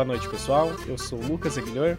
Boa 0.00 0.06
noite, 0.06 0.30
pessoal. 0.30 0.70
Eu 0.88 0.96
sou 0.96 1.20
Lucas 1.20 1.58
Aguilhor, 1.58 1.98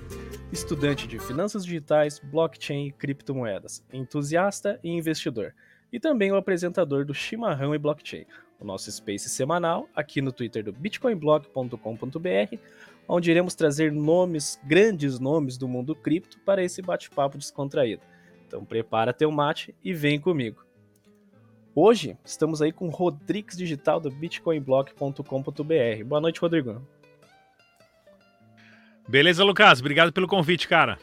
estudante 0.51 1.07
de 1.07 1.19
finanças 1.19 1.63
digitais, 1.63 2.17
blockchain 2.17 2.87
e 2.87 2.91
criptomoedas, 2.91 3.85
entusiasta 3.93 4.79
e 4.83 4.89
investidor, 4.89 5.53
e 5.93 5.99
também 5.99 6.31
o 6.31 6.35
apresentador 6.35 7.05
do 7.05 7.13
Chimarrão 7.13 7.75
e 7.75 7.77
Blockchain, 7.77 8.25
o 8.59 8.65
nosso 8.65 8.91
space 8.91 9.29
semanal 9.29 9.87
aqui 9.95 10.19
no 10.19 10.31
Twitter 10.31 10.63
do 10.63 10.73
bitcoinblog.com.br, 10.73 12.57
onde 13.07 13.29
iremos 13.29 13.53
trazer 13.53 13.91
nomes, 13.91 14.59
grandes 14.63 15.19
nomes 15.19 15.55
do 15.55 15.67
mundo 15.67 15.93
cripto 15.93 16.39
para 16.39 16.63
esse 16.63 16.81
bate-papo 16.81 17.37
descontraído. 17.37 18.01
Então 18.47 18.65
prepara 18.65 19.13
teu 19.13 19.29
mate 19.31 19.75
e 19.83 19.93
vem 19.93 20.19
comigo. 20.19 20.65
Hoje 21.75 22.17
estamos 22.25 22.63
aí 22.63 22.71
com 22.71 22.87
o 22.87 22.91
Rodrigues 22.91 23.55
Digital 23.55 23.99
do 23.99 24.09
bitcoinblock.com.br. 24.09 26.03
Boa 26.03 26.19
noite, 26.19 26.41
Rodrigo. 26.41 26.81
Beleza, 29.07 29.43
Lucas? 29.43 29.79
Obrigado 29.79 30.13
pelo 30.13 30.27
convite, 30.27 30.67
cara. 30.67 30.97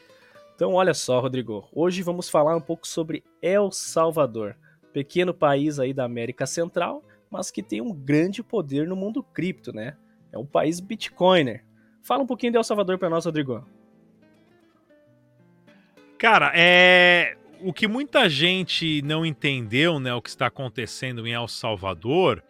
Então, 0.54 0.74
olha 0.74 0.94
só, 0.94 1.20
Rodrigo. 1.20 1.68
Hoje 1.72 2.02
vamos 2.02 2.28
falar 2.28 2.56
um 2.56 2.60
pouco 2.60 2.86
sobre 2.86 3.22
El 3.40 3.70
Salvador, 3.70 4.56
pequeno 4.92 5.32
país 5.32 5.78
aí 5.78 5.92
da 5.92 6.04
América 6.04 6.46
Central, 6.46 7.04
mas 7.30 7.50
que 7.50 7.62
tem 7.62 7.80
um 7.80 7.92
grande 7.92 8.42
poder 8.42 8.86
no 8.88 8.96
mundo 8.96 9.22
cripto, 9.22 9.72
né? 9.72 9.96
É 10.32 10.38
um 10.38 10.46
país 10.46 10.80
bitcoiner. 10.80 11.64
Fala 12.02 12.22
um 12.22 12.26
pouquinho 12.26 12.52
de 12.52 12.58
El 12.58 12.64
Salvador 12.64 12.98
para 12.98 13.10
nós, 13.10 13.24
Rodrigo. 13.24 13.64
Cara, 16.18 16.50
é 16.54 17.36
o 17.60 17.72
que 17.72 17.86
muita 17.86 18.28
gente 18.28 19.02
não 19.02 19.24
entendeu, 19.24 19.98
né, 20.00 20.14
o 20.14 20.22
que 20.22 20.28
está 20.28 20.46
acontecendo 20.46 21.27
em 21.27 21.33
El 21.33 21.48
Salvador, 21.48 22.42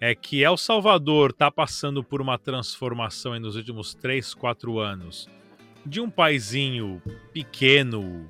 é 0.00 0.14
que 0.14 0.42
El 0.42 0.56
Salvador 0.56 1.30
está 1.30 1.50
passando 1.50 2.04
por 2.04 2.20
uma 2.20 2.38
transformação 2.38 3.38
nos 3.38 3.56
últimos 3.56 3.94
3, 3.94 4.34
4 4.34 4.78
anos. 4.78 5.28
De 5.84 6.00
um 6.00 6.10
paizinho 6.10 7.00
pequeno, 7.32 8.28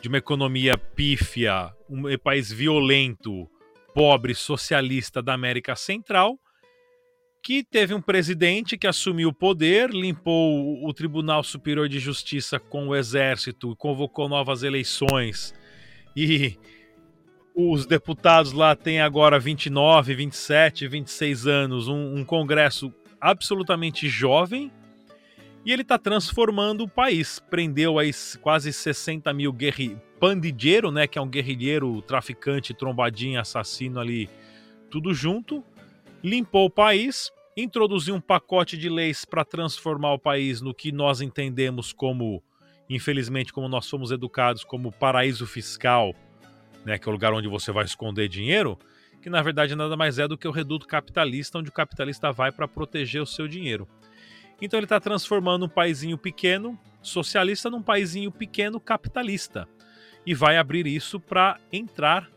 de 0.00 0.08
uma 0.08 0.18
economia 0.18 0.76
pífia, 0.76 1.72
um 1.88 2.02
país 2.18 2.50
violento, 2.52 3.48
pobre, 3.94 4.34
socialista 4.34 5.22
da 5.22 5.34
América 5.34 5.74
Central, 5.76 6.38
que 7.42 7.64
teve 7.64 7.94
um 7.94 8.02
presidente 8.02 8.76
que 8.76 8.86
assumiu 8.86 9.30
o 9.30 9.34
poder, 9.34 9.90
limpou 9.90 10.84
o 10.84 10.92
Tribunal 10.92 11.42
Superior 11.42 11.88
de 11.88 11.98
Justiça 11.98 12.60
com 12.60 12.88
o 12.88 12.94
exército, 12.94 13.74
convocou 13.76 14.28
novas 14.28 14.62
eleições. 14.62 15.54
E 16.14 16.58
os 17.68 17.84
deputados 17.84 18.52
lá 18.52 18.76
têm 18.76 19.00
agora 19.00 19.38
29, 19.38 20.14
27, 20.14 20.86
26 20.86 21.46
anos, 21.46 21.88
um, 21.88 22.16
um 22.16 22.24
congresso 22.24 22.92
absolutamente 23.20 24.08
jovem 24.08 24.70
e 25.64 25.72
ele 25.72 25.82
está 25.82 25.98
transformando 25.98 26.84
o 26.84 26.88
país. 26.88 27.38
Prendeu 27.38 27.98
aí 27.98 28.12
quase 28.40 28.72
60 28.72 29.32
mil 29.34 29.52
guerri... 29.52 29.98
pandilleiro, 30.18 30.90
né, 30.90 31.06
que 31.06 31.18
é 31.18 31.22
um 31.22 31.28
guerrilheiro, 31.28 32.00
traficante, 32.02 32.72
trombadinho, 32.72 33.40
assassino 33.40 34.00
ali, 34.00 34.30
tudo 34.90 35.12
junto 35.12 35.64
limpou 36.22 36.66
o 36.66 36.70
país, 36.70 37.30
introduziu 37.56 38.14
um 38.14 38.20
pacote 38.20 38.76
de 38.76 38.88
leis 38.88 39.24
para 39.24 39.44
transformar 39.44 40.12
o 40.12 40.18
país 40.18 40.60
no 40.60 40.74
que 40.74 40.92
nós 40.92 41.20
entendemos 41.20 41.92
como, 41.92 42.42
infelizmente, 42.88 43.52
como 43.52 43.68
nós 43.68 43.86
somos 43.86 44.10
educados, 44.10 44.64
como 44.64 44.92
paraíso 44.92 45.46
fiscal, 45.46 46.14
né, 46.84 46.98
que 46.98 47.08
é 47.08 47.10
o 47.10 47.12
lugar 47.12 47.32
onde 47.32 47.48
você 47.48 47.72
vai 47.72 47.84
esconder 47.84 48.28
dinheiro, 48.28 48.78
que 49.20 49.28
na 49.28 49.42
verdade 49.42 49.74
nada 49.74 49.96
mais 49.96 50.18
é 50.18 50.26
do 50.26 50.38
que 50.38 50.48
o 50.48 50.50
reduto 50.50 50.86
capitalista, 50.86 51.58
onde 51.58 51.68
o 51.68 51.72
capitalista 51.72 52.32
vai 52.32 52.50
para 52.50 52.66
proteger 52.66 53.22
o 53.22 53.26
seu 53.26 53.46
dinheiro. 53.46 53.88
Então 54.60 54.78
ele 54.78 54.86
está 54.86 55.00
transformando 55.00 55.66
um 55.66 55.68
paizinho 55.68 56.18
pequeno 56.18 56.78
socialista 57.02 57.70
num 57.70 57.82
paizinho 57.82 58.30
pequeno 58.30 58.78
capitalista 58.78 59.66
e 60.26 60.34
vai 60.34 60.58
abrir 60.58 60.86
isso 60.86 61.18
para 61.18 61.58
entrar 61.72 62.28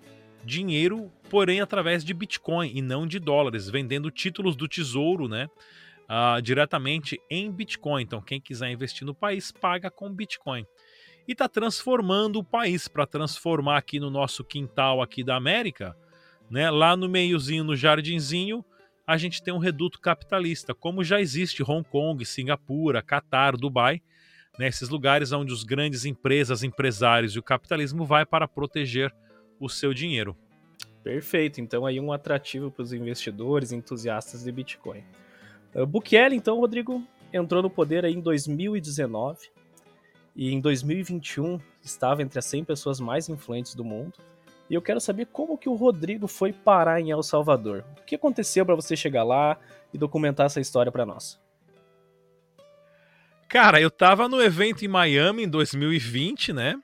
dinheiro 0.43 1.11
porém 1.33 1.61
através 1.61 2.05
de 2.05 2.13
Bitcoin 2.13 2.71
e 2.75 2.79
não 2.79 3.07
de 3.07 3.17
dólares, 3.17 3.67
vendendo 3.67 4.11
títulos 4.11 4.55
do 4.55 4.67
tesouro, 4.67 5.27
né? 5.27 5.49
Uh, 6.03 6.39
diretamente 6.39 7.19
em 7.27 7.51
Bitcoin. 7.51 8.03
Então, 8.03 8.21
quem 8.21 8.39
quiser 8.39 8.69
investir 8.69 9.03
no 9.03 9.15
país, 9.15 9.51
paga 9.51 9.89
com 9.89 10.13
Bitcoin. 10.13 10.63
E 11.27 11.31
está 11.31 11.47
transformando 11.47 12.39
o 12.39 12.43
país 12.43 12.87
para 12.87 13.07
transformar 13.07 13.77
aqui 13.77 13.99
no 13.99 14.09
nosso 14.09 14.43
quintal 14.43 15.01
aqui 15.01 15.23
da 15.23 15.35
América, 15.35 15.95
né? 16.49 16.69
Lá 16.69 16.97
no 16.97 17.07
meiozinho, 17.07 17.63
no 17.63 17.75
jardinzinho, 17.75 18.63
a 19.07 19.17
gente 19.17 19.41
tem 19.41 19.53
um 19.53 19.57
reduto 19.57 19.99
capitalista, 19.99 20.73
como 20.73 21.03
já 21.03 21.21
existe 21.21 21.63
Hong 21.63 21.87
Kong, 21.87 22.25
Singapura, 22.25 23.01
Catar, 23.01 23.55
Dubai, 23.55 24.01
né? 24.57 24.67
esses 24.67 24.89
lugares 24.89 25.31
onde 25.31 25.51
os 25.51 25.63
grandes 25.63 26.05
empresas, 26.05 26.63
empresários 26.63 27.35
e 27.35 27.39
o 27.39 27.43
capitalismo 27.43 28.05
vai 28.05 28.25
para 28.25 28.47
proteger 28.47 29.13
o 29.59 29.69
seu 29.69 29.93
dinheiro. 29.93 30.37
Perfeito, 31.03 31.59
então 31.59 31.85
aí 31.85 31.99
um 31.99 32.13
atrativo 32.13 32.71
para 32.71 32.83
os 32.83 32.93
investidores 32.93 33.71
entusiastas 33.71 34.43
de 34.43 34.51
Bitcoin. 34.51 35.03
O 35.73 35.85
Bukele, 35.85 36.35
então, 36.35 36.59
Rodrigo, 36.59 37.05
entrou 37.31 37.61
no 37.61 37.69
poder 37.69 38.05
aí 38.05 38.13
em 38.13 38.21
2019 38.21 39.52
e 40.35 40.51
em 40.51 40.59
2021 40.59 41.59
estava 41.81 42.21
entre 42.21 42.39
as 42.39 42.45
100 42.45 42.63
pessoas 42.65 42.99
mais 42.99 43.29
influentes 43.29 43.75
do 43.75 43.83
mundo. 43.83 44.13
E 44.69 44.73
eu 44.73 44.81
quero 44.81 44.99
saber 44.99 45.27
como 45.27 45.57
que 45.57 45.69
o 45.69 45.75
Rodrigo 45.75 46.27
foi 46.27 46.51
parar 46.51 46.99
em 46.99 47.11
El 47.11 47.21
Salvador. 47.21 47.83
O 47.99 48.03
que 48.05 48.15
aconteceu 48.15 48.65
para 48.65 48.75
você 48.75 48.95
chegar 48.95 49.23
lá 49.23 49.57
e 49.93 49.97
documentar 49.97 50.47
essa 50.47 50.59
história 50.59 50.91
para 50.91 51.05
nós? 51.05 51.39
Cara, 53.47 53.79
eu 53.79 53.91
tava 53.91 54.27
no 54.27 54.41
evento 54.41 54.83
em 54.83 54.87
Miami 54.87 55.43
em 55.43 55.47
2020, 55.47 56.53
né? 56.53 56.75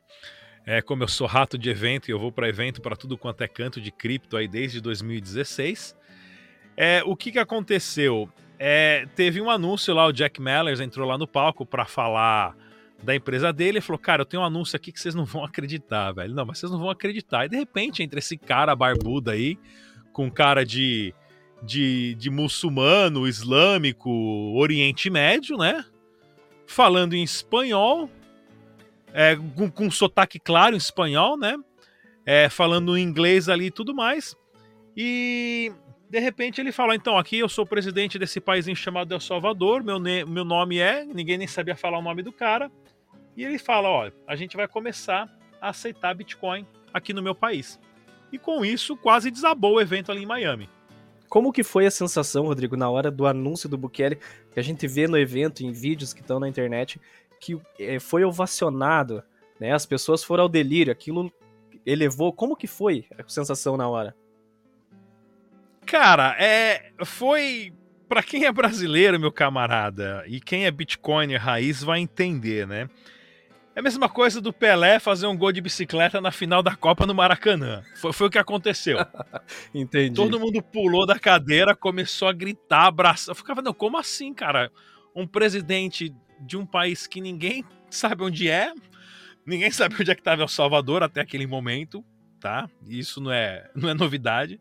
É, 0.68 0.84
como 0.84 1.02
eu 1.02 1.08
sou 1.08 1.26
rato 1.26 1.58
de 1.58 1.68
evento 1.68 2.10
e 2.10 2.12
eu 2.12 2.20
vou 2.20 2.32
para 2.32 2.48
evento 2.48 2.80
para 2.80 2.96
tudo 2.96 3.18
quanto 3.18 3.42
é 3.42 3.48
canto 3.48 3.82
de 3.82 3.92
cripto 3.92 4.38
aí 4.38 4.48
desde 4.48 4.80
2016. 4.80 5.96
É, 6.78 7.02
o 7.04 7.16
que, 7.16 7.32
que 7.32 7.40
aconteceu? 7.40 8.30
É, 8.60 9.08
teve 9.16 9.42
um 9.42 9.50
anúncio 9.50 9.96
lá, 9.96 10.06
o 10.06 10.12
Jack 10.12 10.40
Mallers 10.40 10.80
entrou 10.80 11.08
lá 11.08 11.18
no 11.18 11.28
palco 11.28 11.66
para 11.66 11.86
falar 11.86 12.56
da 13.04 13.16
empresa 13.16 13.52
dele 13.52 13.80
e 13.80 13.82
falou: 13.82 14.00
Cara, 14.00 14.22
eu 14.22 14.26
tenho 14.26 14.44
um 14.44 14.46
anúncio 14.46 14.76
aqui 14.76 14.92
que 14.92 15.00
vocês 15.00 15.16
não 15.16 15.26
vão 15.26 15.44
acreditar, 15.44 16.12
velho. 16.12 16.34
Não, 16.34 16.46
mas 16.46 16.60
vocês 16.60 16.72
não 16.72 16.80
vão 16.80 16.90
acreditar. 16.90 17.46
E 17.46 17.50
de 17.50 17.58
repente, 17.58 18.04
entre 18.04 18.20
esse 18.20 18.38
cara 18.38 18.76
barbudo 18.76 19.32
aí, 19.32 19.58
com 20.12 20.30
cara 20.30 20.66
de, 20.66 21.14
de, 21.64 22.16
de 22.16 22.30
muçulmano, 22.30 23.28
islâmico, 23.28 24.10
Oriente 24.56 25.10
Médio, 25.10 25.58
né? 25.58 25.86
Falando 26.68 27.16
em 27.16 27.24
espanhol, 27.24 28.10
é, 29.14 29.36
com, 29.36 29.72
com 29.72 29.90
sotaque 29.90 30.40
claro 30.40 30.76
em 30.76 30.78
espanhol, 30.78 31.38
né? 31.38 31.58
É, 32.26 32.50
falando 32.50 32.98
inglês 32.98 33.50
ali 33.50 33.68
e 33.68 33.72
tudo 33.72 33.96
mais. 33.96 34.36
E 34.96 35.72
de 36.10 36.20
repente 36.20 36.60
ele 36.60 36.72
fala: 36.72 36.96
então, 36.96 37.18
aqui 37.18 37.40
eu 37.40 37.48
sou 37.48 37.66
presidente 37.66 38.18
desse 38.18 38.42
país 38.42 38.66
chamado 38.78 39.14
El 39.14 39.20
Salvador, 39.20 39.84
meu, 39.84 40.00
meu 40.00 40.44
nome 40.44 40.80
é, 40.80 41.06
ninguém 41.06 41.38
nem 41.38 41.48
sabia 41.48 41.76
falar 41.76 42.00
o 42.00 42.02
nome 42.02 42.24
do 42.24 42.32
cara. 42.32 42.72
E 43.38 43.44
ele 43.44 43.60
fala: 43.60 43.88
ó, 43.90 44.12
a 44.28 44.36
gente 44.36 44.58
vai 44.58 44.68
começar 44.68 45.30
a 45.62 45.70
aceitar 45.70 46.16
Bitcoin 46.16 46.66
aqui 46.94 47.14
no 47.14 47.22
meu 47.22 47.36
país. 47.36 47.80
E 48.32 48.38
com 48.38 48.66
isso, 48.66 48.98
quase 48.98 49.30
desabou 49.30 49.76
o 49.76 49.82
evento 49.82 50.12
ali 50.12 50.24
em 50.24 50.26
Miami. 50.26 50.70
Como 51.28 51.52
que 51.52 51.64
foi 51.64 51.86
a 51.86 51.92
sensação, 51.92 52.46
Rodrigo, 52.46 52.76
na 52.76 52.90
hora 52.90 53.12
do 53.12 53.28
anúncio 53.28 53.70
do 53.70 53.78
Bukele, 53.78 54.18
que 54.52 54.60
a 54.60 54.64
gente 54.64 54.88
vê 54.88 55.08
no 55.08 55.18
evento, 55.18 55.64
em 55.64 55.72
vídeos 55.72 56.12
que 56.12 56.22
estão 56.22 56.40
na 56.40 56.50
internet, 56.50 57.00
que 57.40 57.60
é, 57.80 58.00
foi 58.00 58.24
ovacionado, 58.24 59.24
né? 59.60 59.72
As 59.72 59.86
pessoas 59.86 60.24
foram 60.24 60.44
ao 60.44 60.50
delírio, 60.50 60.92
aquilo 60.92 61.32
elevou. 61.86 62.34
Como 62.34 62.56
que 62.56 62.66
foi 62.66 63.06
a 63.18 63.28
sensação 63.28 63.78
na 63.78 63.88
hora? 63.88 64.16
Cara, 65.90 66.36
é, 66.38 66.92
foi 67.04 67.74
para 68.08 68.22
quem 68.22 68.46
é 68.46 68.52
brasileiro, 68.52 69.20
meu 69.20 69.32
camarada, 69.32 70.24
e 70.28 70.40
quem 70.40 70.66
é 70.66 70.72
Bitcoin 70.72 71.36
raiz 71.36 71.84
vai 71.84 72.00
entender, 72.00 72.68
né? 72.68 72.88
É 73.76 73.80
a 73.80 73.82
mesma 73.82 74.08
coisa 74.08 74.40
do 74.40 74.54
Pelé 74.54 75.00
fazer 75.00 75.26
um 75.26 75.36
gol 75.36 75.52
de 75.52 75.62
bicicleta 75.62 76.22
na 76.22 76.32
final 76.32 76.62
da 76.62 76.76
Copa 76.76 77.08
no 77.08 77.16
Maracanã. 77.16 77.84
Foi, 77.96 78.14
foi 78.14 78.28
o 78.28 78.30
que 78.30 78.38
aconteceu. 78.38 78.98
Entendi. 79.74 80.14
Todo 80.14 80.40
mundo 80.40 80.62
pulou 80.62 81.08
da 81.08 81.18
cadeira, 81.18 81.76
começou 81.76 82.28
a 82.28 82.34
gritar, 82.34 82.86
abraçar. 82.86 83.32
Eu 83.32 83.36
ficava, 83.36 83.60
não, 83.60 83.74
como 83.74 83.98
assim, 83.98 84.32
cara? 84.32 84.72
Um 85.16 85.26
presidente 85.26 86.14
de 86.40 86.56
um 86.56 86.68
país 86.68 87.08
que 87.08 87.20
ninguém 87.20 87.64
sabe 87.90 88.24
onde 88.24 88.48
é, 88.48 88.74
ninguém 89.44 89.72
sabe 89.72 89.96
onde 90.00 90.12
é 90.12 90.14
que 90.14 90.22
estava 90.22 90.44
El 90.44 90.48
Salvador 90.48 91.02
até 91.02 91.22
aquele 91.22 91.48
momento, 91.48 92.06
tá? 92.40 92.70
Isso 92.88 93.20
não 93.20 93.32
é, 93.32 93.72
não 93.76 93.90
é 93.90 93.96
novidade. 93.96 94.60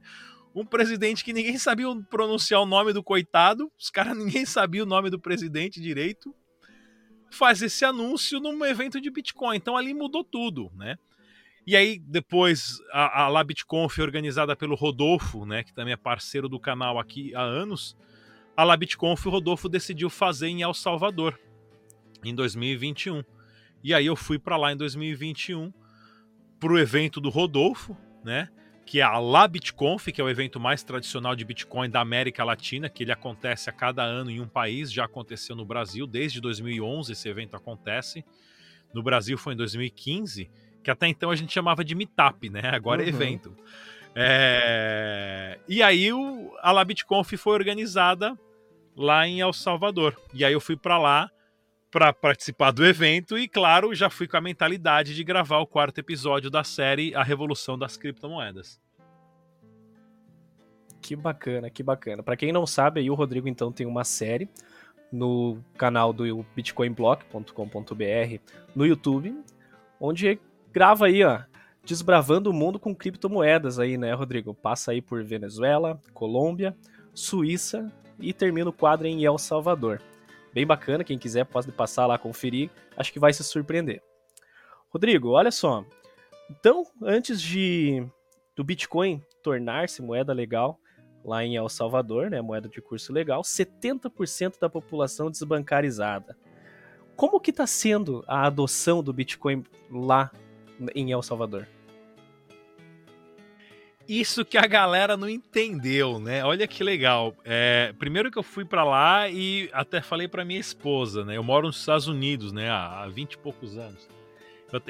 Um 0.58 0.66
presidente 0.66 1.25
que 1.25 1.32
ninguém 1.32 1.56
sabia 1.56 1.87
pronunciar 2.10 2.60
o 2.60 2.66
nome 2.66 2.93
do 2.93 3.02
coitado, 3.02 3.70
os 3.78 3.90
caras 3.90 4.16
ninguém 4.19 4.44
sabia 4.44 4.82
o 4.82 4.87
nome 4.87 5.08
do 5.10 5.19
presidente 5.19 5.81
direito, 5.81 6.34
faz 7.31 7.62
esse 7.62 7.84
anúncio 7.84 8.40
num 8.40 8.64
evento 8.64 9.00
de 9.00 9.10
Bitcoin. 9.10 9.56
Então 9.56 9.76
ali 9.76 9.94
mudou 9.94 10.25
tudo, 10.25 10.70
né? 10.75 10.96
E 11.66 11.76
aí 11.76 11.99
depois 11.99 12.78
a, 12.93 13.25
a 13.25 13.28
LabitConf 13.28 13.99
organizada 13.99 14.56
pelo 14.56 14.75
Rodolfo, 14.75 15.44
né, 15.44 15.62
que 15.62 15.75
também 15.75 15.93
é 15.93 15.96
parceiro 15.99 16.49
do 16.49 16.58
canal 16.58 16.99
aqui 16.99 17.34
há 17.34 17.43
anos, 17.43 17.94
a 18.56 18.64
LabitConf 18.64 19.26
o 19.26 19.31
Rodolfo 19.31 19.69
decidiu 19.69 20.08
fazer 20.08 20.49
em 20.49 20.62
El 20.62 20.72
Salvador 20.72 21.38
em 22.25 22.34
2021. 22.34 23.22
E 23.84 23.94
aí 23.94 24.06
eu 24.06 24.16
fui 24.16 24.38
para 24.38 24.56
lá 24.56 24.72
em 24.72 24.76
2021 24.76 25.72
para 26.58 26.72
o 26.72 26.78
evento 26.78 27.20
do 27.20 27.28
Rodolfo, 27.28 27.96
né? 28.25 28.49
Que 28.88 29.00
é 29.00 29.02
a 29.02 29.19
LabitConf, 29.19 30.06
que 30.11 30.19
é 30.19 30.25
o 30.25 30.31
evento 30.31 30.58
mais 30.58 30.82
tradicional 30.82 31.37
de 31.37 31.44
Bitcoin 31.44 31.90
da 31.90 32.00
América 32.00 32.43
Latina, 32.43 32.88
que 32.88 33.05
ele 33.05 33.12
acontece 33.12 33.69
a 33.69 33.73
cada 33.73 34.02
ano 34.02 34.31
em 34.31 34.40
um 34.40 34.49
país, 34.49 34.90
já 34.90 35.05
aconteceu 35.05 35.55
no 35.55 35.62
Brasil, 35.62 36.06
desde 36.06 36.40
2011 36.40 37.12
esse 37.12 37.29
evento 37.29 37.55
acontece. 37.55 38.25
No 38.94 39.02
Brasil 39.02 39.37
foi 39.37 39.52
em 39.52 39.58
2015, 39.58 40.50
que 40.82 40.90
até 40.90 41.06
então 41.06 41.31
a 41.31 41.37
gente 41.37 41.52
chamava 41.52 41.85
de 41.85 41.94
Meetup, 41.94 42.49
né? 42.49 42.62
Agora 42.73 43.02
é 43.02 43.05
uhum. 43.05 43.11
é 43.11 43.14
evento. 43.14 43.55
É... 44.14 45.58
E 45.69 45.82
aí 45.82 46.11
o, 46.11 46.56
a 46.62 46.73
LabitConf 46.73 47.31
foi 47.37 47.52
organizada 47.52 48.38
lá 48.96 49.29
em 49.29 49.40
El 49.40 49.52
Salvador. 49.52 50.19
E 50.32 50.46
aí 50.46 50.55
eu 50.55 50.62
fui 50.62 50.79
para 50.79 50.96
lá 50.96 51.31
para 51.90 52.12
participar 52.12 52.70
do 52.70 52.85
evento 52.85 53.38
e, 53.38 53.49
claro, 53.49 53.94
já 53.94 54.11
fui 54.11 54.29
com 54.29 54.37
a 54.37 54.40
mentalidade 54.40 55.14
de 55.14 55.25
gravar 55.25 55.58
o 55.58 55.67
quarto 55.67 55.99
episódio 55.99 56.50
da 56.50 56.62
série 56.62 57.14
A 57.14 57.23
Revolução 57.23 57.79
das 57.79 57.96
Criptomoedas. 57.96 58.81
Que 61.00 61.17
bacana, 61.17 61.70
que 61.70 61.82
bacana. 61.82 62.23
Para 62.23 62.37
quem 62.37 62.52
não 62.52 62.67
sabe, 62.67 63.00
aí 63.00 63.11
o 63.11 63.14
Rodrigo 63.14 63.49
então 63.49 63.73
tem 63.73 63.87
uma 63.87 64.05
série 64.05 64.49
no 65.11 65.58
canal 65.76 66.12
do 66.12 66.44
bitcoinblock.com.br 66.55 68.52
no 68.75 68.85
YouTube, 68.85 69.35
onde 69.99 70.38
grava 70.70 71.06
aí, 71.06 71.25
ó, 71.25 71.40
desbravando 71.82 72.50
o 72.50 72.52
mundo 72.52 72.79
com 72.79 72.94
criptomoedas 72.94 73.79
aí, 73.79 73.96
né, 73.96 74.12
Rodrigo? 74.12 74.52
Passa 74.52 74.90
aí 74.90 75.00
por 75.00 75.25
Venezuela, 75.25 75.99
Colômbia, 76.12 76.76
Suíça 77.14 77.90
e 78.20 78.35
termina 78.35 78.69
o 78.69 78.73
quadro 78.73 79.06
em 79.06 79.25
El 79.25 79.38
Salvador. 79.38 80.02
Bem 80.58 80.66
bacana, 80.66 81.05
quem 81.05 81.16
quiser 81.16 81.44
pode 81.44 81.70
passar 81.70 82.05
lá 82.06 82.19
conferir, 82.19 82.69
acho 82.96 83.12
que 83.12 83.20
vai 83.20 83.32
se 83.32 83.44
surpreender. 83.44 84.02
Rodrigo, 84.90 85.28
olha 85.28 85.52
só. 85.52 85.84
Então, 86.50 86.84
antes 87.00 87.40
de 87.40 88.05
do 88.56 88.64
Bitcoin 88.64 89.22
tornar-se 89.40 90.02
moeda 90.02 90.32
legal 90.32 90.76
lá 91.25 91.44
em 91.44 91.55
El 91.55 91.69
Salvador, 91.69 92.28
né, 92.28 92.40
moeda 92.40 92.69
de 92.69 92.82
curso 92.82 93.12
legal, 93.12 93.43
70% 93.43 94.58
da 94.58 94.69
população 94.69 95.31
desbancarizada. 95.31 96.37
Como 97.14 97.38
que 97.38 97.52
está 97.52 97.64
sendo 97.64 98.25
a 98.26 98.44
adoção 98.44 99.00
do 99.00 99.12
Bitcoin 99.12 99.62
lá 99.88 100.32
em 100.93 101.12
El 101.12 101.22
Salvador? 101.22 101.69
Isso 104.08 104.44
que 104.44 104.56
a 104.56 104.66
galera 104.66 105.16
não 105.16 105.28
entendeu, 105.28 106.19
né? 106.19 106.43
Olha 106.43 106.66
que 106.66 106.82
legal. 106.82 107.34
É, 107.44 107.93
primeiro 107.99 108.31
que 108.31 108.38
eu 108.38 108.43
fui 108.43 108.64
para 108.64 108.82
lá 108.82 109.28
e 109.28 109.69
até 109.72 110.00
falei 110.00 110.26
para 110.26 110.44
minha 110.44 110.58
esposa, 110.58 111.25
né? 111.25 111.37
Eu 111.37 111.44
moro 111.44 111.66
nos 111.66 111.78
Estados 111.78 112.08
Unidos, 112.08 112.50
né? 112.50 112.70
Há 112.70 113.06
20 113.08 113.34
e 113.34 113.38
poucos 113.38 113.76
anos. 113.76 114.08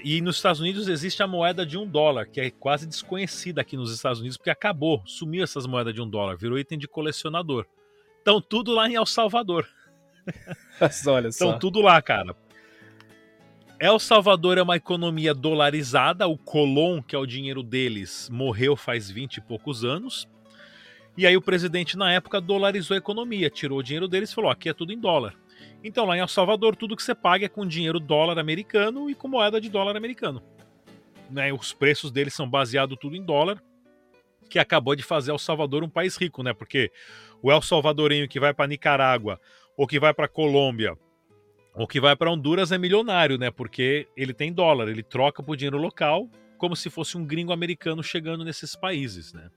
E 0.02 0.20
nos 0.20 0.36
Estados 0.36 0.60
Unidos 0.60 0.88
existe 0.88 1.22
a 1.22 1.26
moeda 1.26 1.64
de 1.64 1.76
um 1.78 1.86
dólar, 1.86 2.26
que 2.26 2.40
é 2.40 2.50
quase 2.50 2.86
desconhecida 2.86 3.60
aqui 3.60 3.76
nos 3.76 3.92
Estados 3.92 4.20
Unidos, 4.20 4.36
porque 4.36 4.50
acabou, 4.50 5.02
sumiu 5.06 5.44
essas 5.44 5.66
moedas 5.66 5.94
de 5.94 6.00
um 6.00 6.08
dólar, 6.08 6.36
virou 6.36 6.58
item 6.58 6.78
de 6.78 6.88
colecionador. 6.88 7.64
Então 8.22 8.40
tudo 8.40 8.72
lá 8.72 8.88
em 8.88 8.94
El 8.94 9.06
Salvador. 9.06 9.68
Olha 11.06 11.32
só. 11.32 11.46
Então 11.46 11.58
tudo 11.58 11.80
lá, 11.80 12.00
cara. 12.02 12.36
El 13.80 14.00
Salvador 14.00 14.58
é 14.58 14.62
uma 14.62 14.74
economia 14.74 15.32
dolarizada, 15.32 16.26
o 16.26 16.36
Colón, 16.36 17.00
que 17.00 17.14
é 17.14 17.18
o 17.18 17.24
dinheiro 17.24 17.62
deles, 17.62 18.28
morreu 18.28 18.74
faz 18.74 19.08
20 19.08 19.36
e 19.36 19.40
poucos 19.40 19.84
anos. 19.84 20.28
E 21.16 21.24
aí 21.24 21.36
o 21.36 21.40
presidente 21.40 21.96
na 21.96 22.12
época 22.12 22.40
dolarizou 22.40 22.96
a 22.96 22.98
economia, 22.98 23.48
tirou 23.48 23.78
o 23.78 23.82
dinheiro 23.82 24.08
deles 24.08 24.32
e 24.32 24.34
falou: 24.34 24.50
aqui 24.50 24.68
é 24.68 24.74
tudo 24.74 24.92
em 24.92 24.98
dólar. 24.98 25.36
Então 25.84 26.06
lá 26.06 26.16
em 26.16 26.20
El 26.20 26.26
Salvador 26.26 26.74
tudo 26.74 26.96
que 26.96 27.02
você 27.04 27.14
paga 27.14 27.46
é 27.46 27.48
com 27.48 27.64
dinheiro 27.64 28.00
dólar 28.00 28.40
americano 28.40 29.08
e 29.08 29.14
com 29.14 29.28
moeda 29.28 29.60
de 29.60 29.68
dólar 29.68 29.96
americano. 29.96 30.42
Né, 31.30 31.52
os 31.52 31.72
preços 31.72 32.10
deles 32.10 32.34
são 32.34 32.50
baseados 32.50 32.98
tudo 33.00 33.14
em 33.14 33.22
dólar, 33.22 33.62
que 34.50 34.58
acabou 34.58 34.96
de 34.96 35.04
fazer 35.04 35.30
El 35.30 35.38
Salvador 35.38 35.84
um 35.84 35.88
país 35.88 36.16
rico, 36.16 36.42
né? 36.42 36.52
Porque 36.52 36.90
o 37.40 37.52
El 37.52 37.62
Salvadorenho 37.62 38.28
que 38.28 38.40
vai 38.40 38.52
para 38.52 38.66
Nicarágua 38.66 39.40
ou 39.76 39.86
que 39.86 40.00
vai 40.00 40.12
para 40.12 40.26
Colômbia 40.26 40.98
o 41.78 41.86
que 41.86 42.00
vai 42.00 42.16
para 42.16 42.30
Honduras 42.30 42.72
é 42.72 42.78
milionário, 42.78 43.38
né? 43.38 43.50
Porque 43.50 44.08
ele 44.16 44.34
tem 44.34 44.52
dólar, 44.52 44.88
ele 44.88 45.02
troca 45.02 45.42
por 45.42 45.56
dinheiro 45.56 45.78
local, 45.78 46.28
como 46.58 46.74
se 46.74 46.90
fosse 46.90 47.16
um 47.16 47.24
gringo 47.24 47.52
americano 47.52 48.02
chegando 48.02 48.44
nesses 48.44 48.74
países, 48.74 49.32
né? 49.32 49.48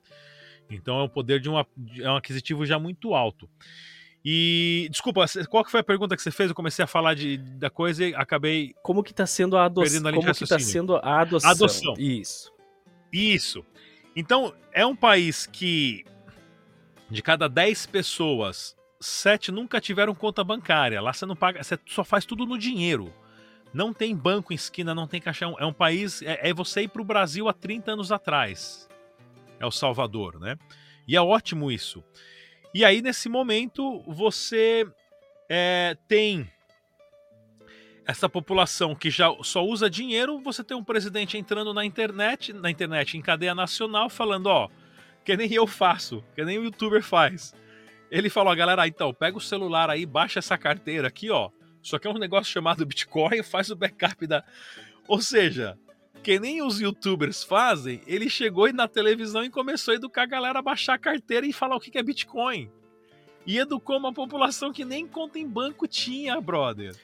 Então 0.70 1.00
é 1.00 1.04
um 1.04 1.10
poder 1.10 1.40
de 1.40 1.50
um, 1.50 1.60
é 1.60 2.10
um 2.10 2.16
aquisitivo 2.16 2.66
já 2.66 2.78
muito 2.78 3.16
alto. 3.16 3.50
E 4.24 4.88
desculpa, 4.92 5.26
qual 5.50 5.66
que 5.66 5.72
foi 5.72 5.80
a 5.80 5.84
pergunta 5.84 6.16
que 6.16 6.22
você 6.22 6.30
fez? 6.30 6.50
Eu 6.50 6.56
comecei 6.56 6.84
a 6.86 6.88
falar 6.88 7.16
de, 7.16 7.38
da 7.38 7.72
coisa 7.72 8.06
e 8.06 8.14
acabei. 8.14 8.76
Como 8.84 9.04
que 9.04 9.12
está 9.12 9.26
sendo 9.26 9.58
a 9.58 9.66
adoção? 9.66 10.04
Como 10.14 10.34
que 10.34 10.44
está 10.44 10.60
sendo 10.60 10.98
a 10.98 11.22
adoção? 11.22 11.50
Adoção. 11.50 11.94
Isso. 11.98 12.52
Isso. 13.12 13.66
Então, 14.16 14.54
é 14.72 14.86
um 14.86 14.96
país 14.96 15.48
que 15.48 16.06
de 17.10 17.22
cada 17.24 17.50
10 17.50 17.88
pessoas, 17.88 18.76
sete 19.02 19.52
nunca 19.52 19.82
tiveram 19.82 20.16
conta 20.16 20.44
bancária. 20.44 21.02
Lá 21.02 21.12
você 21.12 21.26
não 21.26 21.36
paga, 21.36 21.62
você 21.64 21.78
só 21.88 22.04
faz 22.04 22.24
tudo 22.24 22.46
no 22.46 22.58
dinheiro. 22.58 23.14
Não 23.74 23.94
tem 23.94 24.16
banco 24.16 24.54
em 24.54 24.56
esquina, 24.56 24.94
não 24.94 25.08
tem 25.08 25.20
caixão. 25.20 25.56
É 25.60 25.66
um 25.66 25.74
país. 25.74 26.22
É, 26.22 26.50
é 26.50 26.54
você 26.54 26.84
ir 26.84 26.88
para 26.88 27.02
o 27.02 27.06
Brasil 27.06 27.50
há 27.50 27.54
30 27.54 27.92
anos 27.94 28.12
atrás. 28.12 28.88
É 29.60 29.66
o 29.66 29.72
Salvador, 29.72 30.40
né? 30.40 30.58
E 31.08 31.16
é 31.16 31.22
ótimo 31.22 31.72
isso. 31.72 32.04
E 32.74 32.86
aí, 32.86 33.02
nesse 33.02 33.28
momento, 33.28 34.02
você 34.08 34.88
é, 35.50 35.98
tem 36.08 36.50
essa 38.06 38.30
população 38.30 38.96
que 38.96 39.10
já 39.10 39.30
só 39.42 39.64
usa 39.64 39.90
dinheiro, 39.90 40.40
você 40.40 40.64
tem 40.64 40.76
um 40.76 40.84
presidente 40.84 41.38
entrando 41.38 41.74
na 41.74 41.86
internet, 41.86 42.52
na 42.54 42.70
internet 42.70 43.18
em 43.18 43.22
cadeia 43.22 43.54
nacional, 43.54 44.10
falando, 44.10 44.48
ó, 44.48 44.70
que 45.24 45.36
nem 45.38 45.52
eu 45.54 45.68
faço, 45.68 46.24
que 46.36 46.44
nem 46.44 46.58
o 46.58 46.64
youtuber 46.64 47.04
faz. 47.04 47.54
Ele 48.12 48.30
falou, 48.30 48.54
galera, 48.54 48.86
então, 48.86 49.14
pega 49.14 49.38
o 49.38 49.42
celular 49.42 49.90
aí, 49.90 50.06
baixa 50.06 50.40
essa 50.40 50.58
carteira 50.58 51.08
aqui, 51.08 51.32
ó. 51.32 51.50
Isso 51.82 51.96
aqui 51.96 52.08
é 52.08 52.12
um 52.12 52.20
negócio 52.20 52.52
chamado 52.52 52.86
Bitcoin, 52.86 53.42
faz 53.42 53.72
o 53.72 53.76
backup 53.76 54.28
da. 54.28 54.44
Ou 55.08 55.22
seja, 55.22 55.80
que 56.22 56.38
nem 56.38 56.62
os 56.62 56.82
youtubers 56.82 57.42
fazem, 57.42 58.02
ele 58.06 58.30
chegou 58.30 58.72
na 58.74 58.86
televisão 58.86 59.46
e 59.46 59.50
começou 59.50 59.94
a 59.94 59.96
educar 59.96 60.24
a 60.24 60.28
galera 60.28 60.60
a 60.60 60.62
baixar 60.62 60.96
a 60.96 61.00
carteira 61.00 61.48
e 61.48 61.54
falar 61.54 61.78
o 61.78 61.80
que 61.80 61.98
é 61.98 62.04
Bitcoin. 62.04 62.70
E 63.48 63.58
educou 63.58 63.98
uma 63.98 64.14
população 64.14 64.74
que 64.74 64.84
nem 64.84 65.08
conta 65.08 65.40
em 65.40 65.48
banco 65.48 65.88
tinha, 65.88 66.40
brother. 66.40 66.96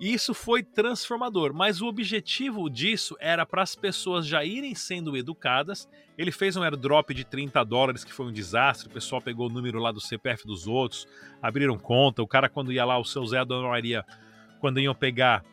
E 0.00 0.12
isso 0.12 0.34
foi 0.34 0.62
transformador, 0.62 1.54
mas 1.54 1.80
o 1.80 1.86
objetivo 1.86 2.68
disso 2.68 3.16
era 3.20 3.46
para 3.46 3.62
as 3.62 3.76
pessoas 3.76 4.26
já 4.26 4.44
irem 4.44 4.74
sendo 4.74 5.16
educadas. 5.16 5.88
Ele 6.18 6.32
fez 6.32 6.56
um 6.56 6.62
airdrop 6.62 7.10
de 7.10 7.24
30 7.24 7.62
dólares, 7.64 8.02
que 8.02 8.12
foi 8.12 8.26
um 8.26 8.32
desastre. 8.32 8.88
O 8.88 8.90
pessoal 8.90 9.22
pegou 9.22 9.48
o 9.48 9.52
número 9.52 9.78
lá 9.78 9.92
do 9.92 10.00
CPF 10.00 10.46
dos 10.46 10.66
outros, 10.66 11.06
abriram 11.40 11.78
conta. 11.78 12.22
O 12.22 12.26
cara, 12.26 12.48
quando 12.48 12.72
ia 12.72 12.84
lá, 12.84 12.98
o 12.98 13.04
seu 13.04 13.24
Zé 13.24 13.38
da 13.38 13.44
Dona 13.44 13.68
Maria, 13.68 14.04
quando 14.60 14.80
iam 14.80 14.94
pegar 14.94 15.44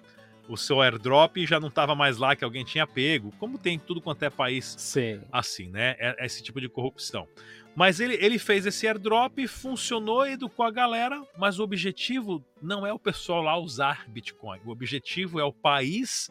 o 0.50 0.58
seu 0.58 0.82
airdrop, 0.82 1.38
já 1.46 1.60
não 1.60 1.68
estava 1.68 1.96
mais 1.96 2.18
lá, 2.18 2.36
que 2.36 2.44
alguém 2.44 2.66
tinha 2.66 2.86
pego. 2.88 3.32
Como 3.40 3.58
tem 3.58 3.78
tudo 3.78 4.02
quanto 4.02 4.24
é 4.24 4.30
país 4.30 4.76
Sim. 4.78 5.22
assim, 5.32 5.70
né? 5.70 5.96
É, 6.00 6.16
é 6.20 6.26
esse 6.26 6.42
tipo 6.42 6.60
de 6.60 6.68
corrupção. 6.68 7.28
Mas 7.76 8.00
ele, 8.00 8.16
ele 8.16 8.38
fez 8.38 8.66
esse 8.66 8.86
airdrop, 8.86 9.48
funcionou, 9.48 10.28
educou 10.28 10.66
a 10.66 10.72
galera, 10.72 11.26
mas 11.38 11.58
o 11.58 11.64
objetivo 11.64 12.44
não 12.62 12.86
é 12.86 12.92
o 12.92 13.00
pessoal 13.00 13.42
lá 13.42 13.58
usar 13.58 14.10
Bitcoin. 14.10 14.60
O 14.66 14.72
objetivo 14.72 15.40
é 15.40 15.44
o 15.44 15.54
país 15.54 16.30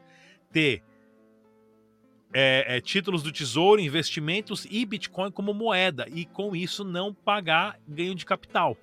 ter 0.52 0.82
é, 2.32 2.76
é, 2.76 2.80
títulos 2.80 3.22
do 3.22 3.32
tesouro, 3.32 3.80
investimentos 3.80 4.66
e 4.70 4.84
Bitcoin 4.84 5.30
como 5.30 5.54
moeda, 5.54 6.06
e 6.10 6.26
com 6.26 6.54
isso 6.54 6.84
não 6.84 7.12
pagar 7.12 7.78
ganho 7.88 8.14
de 8.14 8.26
capital. 8.26 8.76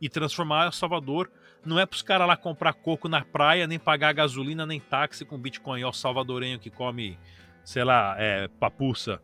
E 0.00 0.08
transformar 0.08 0.66
El 0.66 0.72
Salvador 0.72 1.30
não 1.64 1.80
é 1.80 1.86
para 1.86 1.96
os 1.96 2.02
caras 2.02 2.28
lá 2.28 2.36
comprar 2.36 2.74
coco 2.74 3.08
na 3.08 3.24
praia, 3.24 3.66
nem 3.66 3.78
pagar 3.78 4.12
gasolina, 4.12 4.66
nem 4.66 4.78
táxi 4.78 5.24
com 5.24 5.38
Bitcoin. 5.38 5.82
O 5.84 5.92
salvadorenho 5.92 6.58
que 6.58 6.70
come, 6.70 7.18
sei 7.64 7.84
lá, 7.84 8.14
é, 8.18 8.48
papuça 8.60 9.20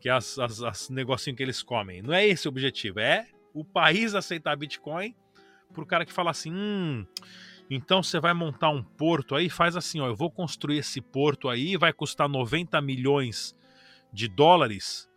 que 0.00 0.08
é 0.08 0.12
as, 0.12 0.38
as, 0.38 0.62
as 0.62 0.90
negocinhos 0.90 1.36
que 1.36 1.42
eles 1.42 1.62
comem. 1.62 2.02
Não 2.02 2.14
é 2.14 2.26
esse 2.26 2.46
o 2.46 2.50
objetivo, 2.50 3.00
é 3.00 3.28
o 3.52 3.64
país 3.64 4.14
aceitar 4.14 4.56
Bitcoin 4.56 5.14
pro 5.72 5.86
cara 5.86 6.04
que 6.04 6.12
fala 6.12 6.30
assim, 6.30 6.52
hum, 6.52 7.06
então 7.70 8.02
você 8.02 8.18
vai 8.18 8.32
montar 8.32 8.70
um 8.70 8.82
porto 8.82 9.34
aí, 9.34 9.50
faz 9.50 9.76
assim, 9.76 10.00
ó, 10.00 10.06
eu 10.06 10.16
vou 10.16 10.30
construir 10.30 10.78
esse 10.78 11.00
porto 11.00 11.48
aí, 11.48 11.76
vai 11.76 11.92
custar 11.92 12.28
90 12.28 12.80
milhões 12.80 13.56
de 14.12 14.26
dólares, 14.28 15.08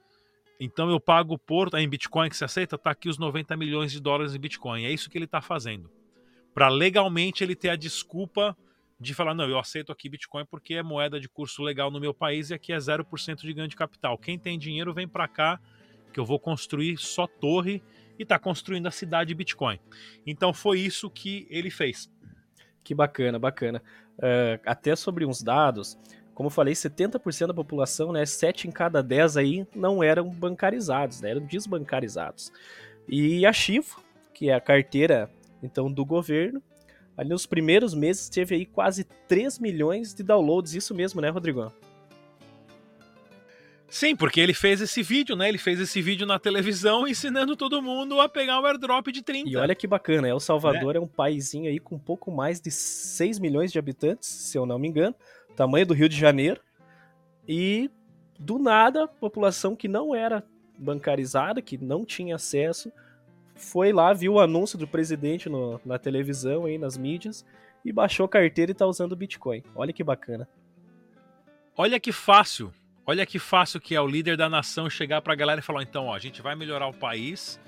então 0.60 0.90
eu 0.90 1.00
pago 1.00 1.34
o 1.34 1.40
porto, 1.40 1.78
em 1.78 1.88
Bitcoin 1.88 2.30
que 2.30 2.36
você 2.36 2.46
aceita, 2.46 2.78
tá 2.78 2.92
aqui 2.92 3.10
os 3.10 3.18
90 3.18 3.56
milhões 3.56 3.92
de 3.92 4.00
dólares 4.00 4.36
em 4.36 4.40
Bitcoin, 4.40 4.84
é 4.84 4.92
isso 4.92 5.10
que 5.10 5.18
ele 5.18 5.28
tá 5.28 5.42
fazendo. 5.42 5.90
Para 6.54 6.68
legalmente 6.68 7.44
ele 7.44 7.56
ter 7.56 7.70
a 7.70 7.76
desculpa 7.76 8.56
de 9.02 9.16
falar, 9.16 9.34
não, 9.34 9.50
eu 9.50 9.58
aceito 9.58 9.92
aqui 9.92 10.08
Bitcoin 10.08 10.46
porque 10.46 10.76
é 10.76 10.84
moeda 10.84 11.20
de 11.20 11.28
curso 11.28 11.64
legal 11.64 11.90
no 11.90 12.00
meu 12.00 12.14
país 12.14 12.52
e 12.52 12.54
aqui 12.54 12.72
é 12.72 12.78
0% 12.78 13.42
de 13.42 13.54
ganho 13.54 13.68
de 13.68 13.76
capital. 13.76 14.16
Quem 14.16 14.38
tem 14.38 14.60
dinheiro 14.60 14.94
vem 14.94 15.08
para 15.08 15.28
cá, 15.28 15.60
que 16.14 16.20
eu 16.20 16.26
vou 16.26 16.40
construir 16.40 16.98
só 16.98 17.26
torre 17.26 17.82
e 18.20 18.22
está 18.22 18.38
construindo 18.38 18.86
a 18.86 18.92
cidade 18.92 19.34
Bitcoin. 19.34 19.80
Então 20.26 20.54
foi 20.54 20.80
isso 20.80 21.10
que 21.10 21.48
ele 21.50 21.72
fez. 21.72 22.12
Que 22.84 22.94
bacana, 22.94 23.40
bacana. 23.40 23.82
Uh, 24.20 24.62
até 24.68 24.96
sobre 24.96 25.26
uns 25.26 25.42
dados, 25.42 25.98
como 26.36 26.46
eu 26.46 26.52
falei, 26.52 26.76
70% 26.76 27.48
da 27.48 27.54
população, 27.56 28.12
né, 28.12 28.24
7 28.24 28.68
em 28.68 28.72
cada 28.72 29.02
10 29.02 29.38
aí 29.38 29.68
não 29.76 30.04
eram 30.04 30.30
bancarizados, 30.30 31.22
né, 31.22 31.32
eram 31.32 31.44
desbancarizados. 31.44 32.54
E 33.10 33.48
a 33.48 33.52
Chivo, 33.52 34.04
que 34.32 34.52
é 34.52 34.54
a 34.54 34.62
carteira 34.62 35.28
então 35.64 35.92
do 35.92 36.06
governo, 36.06 36.62
ali 37.18 37.30
nos 37.30 37.46
primeiros 37.46 37.94
meses 37.94 38.30
teve 38.30 38.56
aí 38.56 38.66
quase 38.66 39.04
3 39.28 39.60
milhões 39.60 40.14
de 40.14 40.24
downloads, 40.24 40.74
isso 40.74 40.94
mesmo, 40.96 41.22
né, 41.22 41.30
Rodrigo? 41.30 41.72
Sim, 43.92 44.16
porque 44.16 44.40
ele 44.40 44.54
fez 44.54 44.80
esse 44.80 45.04
vídeo, 45.04 45.36
né? 45.36 45.50
Ele 45.50 45.58
fez 45.58 45.78
esse 45.78 46.02
vídeo 46.02 46.26
na 46.26 46.40
televisão 46.40 47.06
ensinando 47.10 47.58
todo 47.58 47.82
mundo 47.82 48.22
a 48.22 48.30
pegar 48.30 48.62
o 48.62 48.66
airdrop 48.66 49.08
de 49.08 49.22
30. 49.22 49.50
E 49.50 49.58
olha 49.58 49.76
que 49.76 49.86
bacana, 49.86 50.30
El 50.30 50.40
Salvador 50.40 50.96
é, 50.96 50.98
é 50.98 51.02
um 51.02 51.08
paísinho 51.08 51.70
aí 51.70 51.78
com 51.78 51.96
um 51.96 52.00
pouco 52.00 52.32
mais 52.32 52.62
de 52.62 52.72
6 52.72 53.38
milhões 53.40 53.70
de 53.70 53.78
habitantes, 53.78 54.30
se 54.30 54.58
eu 54.58 54.66
não 54.66 54.80
me 54.80 54.88
engano, 54.88 55.14
tamanho 55.58 55.86
do 55.86 55.94
Rio 55.94 56.08
de 56.08 56.16
Janeiro. 56.16 56.62
E 57.46 57.92
do 58.40 58.58
nada, 58.58 59.10
população 59.10 59.76
que 59.76 59.90
não 59.90 60.16
era 60.16 60.42
bancarizada, 60.80 61.62
que 61.62 61.78
não 61.78 62.06
tinha 62.06 62.36
acesso, 62.36 62.94
foi 63.62 63.94
lá, 63.94 64.12
viu 64.14 64.34
o 64.34 64.40
anúncio 64.40 64.78
do 64.78 64.88
presidente 64.88 65.48
no, 65.48 65.80
na 65.86 65.98
televisão, 65.98 66.66
aí 66.66 66.78
nas 66.78 66.98
mídias, 66.98 67.46
e 67.86 67.92
baixou 67.92 68.28
carteira 68.28 68.72
e 68.72 68.76
tá 68.76 68.86
usando 68.86 69.16
Bitcoin. 69.16 69.64
Olha 69.76 69.94
que 69.94 70.04
bacana. 70.04 70.48
Olha 71.78 72.00
que 72.00 72.12
fácil 72.12 72.74
Olha 73.06 73.26
que 73.26 73.40
fácil 73.40 73.82
que 73.82 73.96
é 73.96 74.02
o 74.02 74.08
líder 74.08 74.38
da 74.38 74.48
nação 74.48 74.90
chegar 74.90 75.22
para 75.22 75.34
a 75.34 75.36
galera 75.36 75.60
e 75.60 75.64
falar: 75.64 75.84
então, 75.84 76.06
ó, 76.06 76.16
a 76.16 76.20
gente 76.20 76.42
vai 76.42 76.56
melhorar 76.56 76.88
o 76.88 76.94
país, 76.94 77.60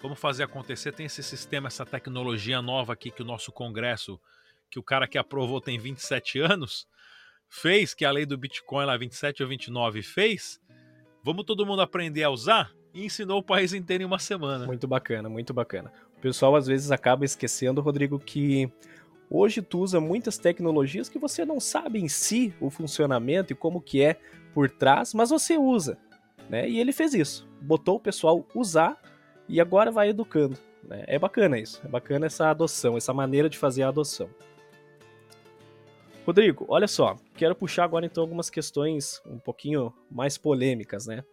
vamos 0.00 0.18
fazer 0.18 0.42
acontecer. 0.42 0.92
Tem 0.92 1.06
esse 1.06 1.22
sistema, 1.22 1.68
essa 1.68 1.86
tecnologia 1.86 2.60
nova 2.60 2.92
aqui 2.92 3.10
que 3.10 3.22
o 3.22 3.24
nosso 3.24 3.50
Congresso, 3.50 4.20
que 4.70 4.78
o 4.78 4.82
cara 4.82 5.08
que 5.08 5.18
aprovou 5.18 5.60
tem 5.60 5.78
27 5.78 6.40
anos, 6.40 6.86
fez, 7.48 7.94
que 7.94 8.04
a 8.04 8.10
lei 8.10 8.26
do 8.26 8.36
Bitcoin 8.36 8.84
lá 8.84 8.96
27 8.96 9.42
ou 9.42 9.48
29 9.48 10.02
fez. 10.02 10.60
Vamos 11.24 11.44
todo 11.44 11.66
mundo 11.66 11.82
aprender 11.82 12.24
a 12.24 12.30
usar? 12.30 12.70
E 12.94 13.04
ensinou 13.04 13.38
o 13.38 13.42
país 13.42 13.72
inteiro 13.72 14.02
em 14.02 14.06
uma 14.06 14.18
semana. 14.18 14.66
Muito 14.66 14.86
bacana, 14.86 15.28
muito 15.28 15.54
bacana. 15.54 15.92
O 16.18 16.20
pessoal 16.20 16.54
às 16.56 16.66
vezes 16.66 16.90
acaba 16.90 17.24
esquecendo, 17.24 17.80
Rodrigo, 17.80 18.18
que 18.18 18.70
hoje 19.30 19.62
tu 19.62 19.80
usa 19.80 20.00
muitas 20.00 20.36
tecnologias 20.38 21.08
que 21.08 21.18
você 21.18 21.44
não 21.44 21.58
sabe 21.58 22.00
em 22.00 22.08
si 22.08 22.54
o 22.60 22.68
funcionamento 22.68 23.52
e 23.52 23.56
como 23.56 23.80
que 23.80 24.02
é 24.02 24.18
por 24.52 24.70
trás, 24.70 25.14
mas 25.14 25.30
você 25.30 25.56
usa. 25.56 25.98
Né? 26.48 26.68
E 26.68 26.78
ele 26.78 26.92
fez 26.92 27.14
isso, 27.14 27.48
botou 27.60 27.96
o 27.96 28.00
pessoal 28.00 28.46
usar 28.54 29.00
e 29.48 29.60
agora 29.60 29.90
vai 29.90 30.10
educando. 30.10 30.58
Né? 30.82 31.04
É 31.06 31.18
bacana 31.18 31.58
isso, 31.58 31.80
é 31.84 31.88
bacana 31.88 32.26
essa 32.26 32.50
adoção, 32.50 32.96
essa 32.96 33.14
maneira 33.14 33.48
de 33.48 33.56
fazer 33.56 33.82
a 33.84 33.88
adoção. 33.88 34.28
Rodrigo, 36.26 36.66
olha 36.68 36.86
só, 36.86 37.16
quero 37.34 37.54
puxar 37.54 37.84
agora 37.84 38.06
então 38.06 38.22
algumas 38.22 38.48
questões 38.48 39.20
um 39.26 39.38
pouquinho 39.38 39.92
mais 40.10 40.38
polêmicas, 40.38 41.06
né? 41.06 41.24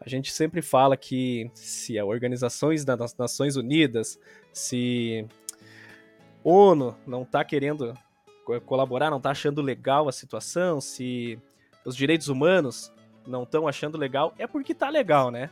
A 0.00 0.08
gente 0.08 0.32
sempre 0.32 0.62
fala 0.62 0.96
que 0.96 1.50
se 1.54 2.00
organizações 2.00 2.84
das 2.84 3.14
Nações 3.16 3.56
Unidas, 3.56 4.18
se 4.52 5.26
ONU 6.42 6.96
não 7.06 7.22
está 7.22 7.44
querendo 7.44 7.92
colaborar, 8.64 9.10
não 9.10 9.18
está 9.18 9.30
achando 9.30 9.60
legal 9.60 10.08
a 10.08 10.12
situação, 10.12 10.80
se 10.80 11.38
os 11.84 11.94
direitos 11.94 12.28
humanos 12.28 12.92
não 13.26 13.42
estão 13.42 13.68
achando 13.68 13.98
legal, 13.98 14.34
é 14.38 14.46
porque 14.46 14.74
tá 14.74 14.88
legal, 14.88 15.30
né? 15.30 15.50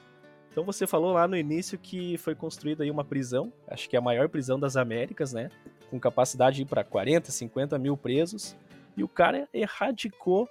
Então 0.50 0.64
você 0.64 0.86
falou 0.86 1.12
lá 1.12 1.28
no 1.28 1.36
início 1.36 1.78
que 1.78 2.16
foi 2.18 2.34
construída 2.34 2.82
aí 2.82 2.90
uma 2.90 3.04
prisão, 3.04 3.52
acho 3.68 3.88
que 3.88 3.96
é 3.96 3.98
a 3.98 4.02
maior 4.02 4.28
prisão 4.28 4.58
das 4.58 4.76
Américas, 4.76 5.32
né? 5.32 5.50
Com 5.90 6.00
capacidade 6.00 6.64
para 6.64 6.82
40, 6.82 7.30
50 7.30 7.78
mil 7.78 7.96
presos. 7.96 8.56
E 8.96 9.04
o 9.04 9.08
cara 9.08 9.48
erradicou 9.52 10.48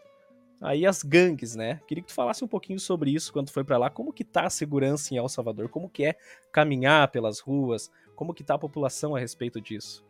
aí 0.62 0.86
as 0.86 1.04
gangues, 1.04 1.56
né? 1.56 1.82
Queria 1.88 2.02
que 2.02 2.10
tu 2.10 2.14
falasse 2.14 2.44
um 2.44 2.48
pouquinho 2.48 2.80
sobre 2.80 3.12
isso 3.12 3.32
quando 3.32 3.52
foi 3.52 3.64
para 3.64 3.78
lá, 3.78 3.90
como 3.90 4.14
que 4.14 4.24
tá 4.24 4.46
a 4.46 4.50
segurança 4.50 5.14
em 5.14 5.18
El 5.18 5.30
Salvador, 5.30 5.70
como 5.70 5.90
que 5.90 6.06
é 6.06 6.16
caminhar 6.52 7.08
pelas 7.10 7.40
ruas, 7.40 7.92
como 8.16 8.34
que 8.34 8.44
tá 8.44 8.56
a 8.56 8.60
população 8.60 9.16
a 9.16 9.20
respeito 9.20 9.62
disso. 9.62 10.06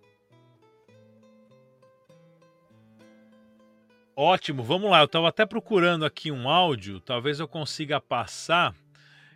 Ótimo, 4.15 4.63
vamos 4.63 4.89
lá. 4.89 5.01
Eu 5.01 5.05
estava 5.05 5.29
até 5.29 5.45
procurando 5.45 6.03
aqui 6.03 6.31
um 6.31 6.49
áudio, 6.49 6.99
talvez 6.99 7.39
eu 7.39 7.47
consiga 7.47 8.01
passar, 8.01 8.73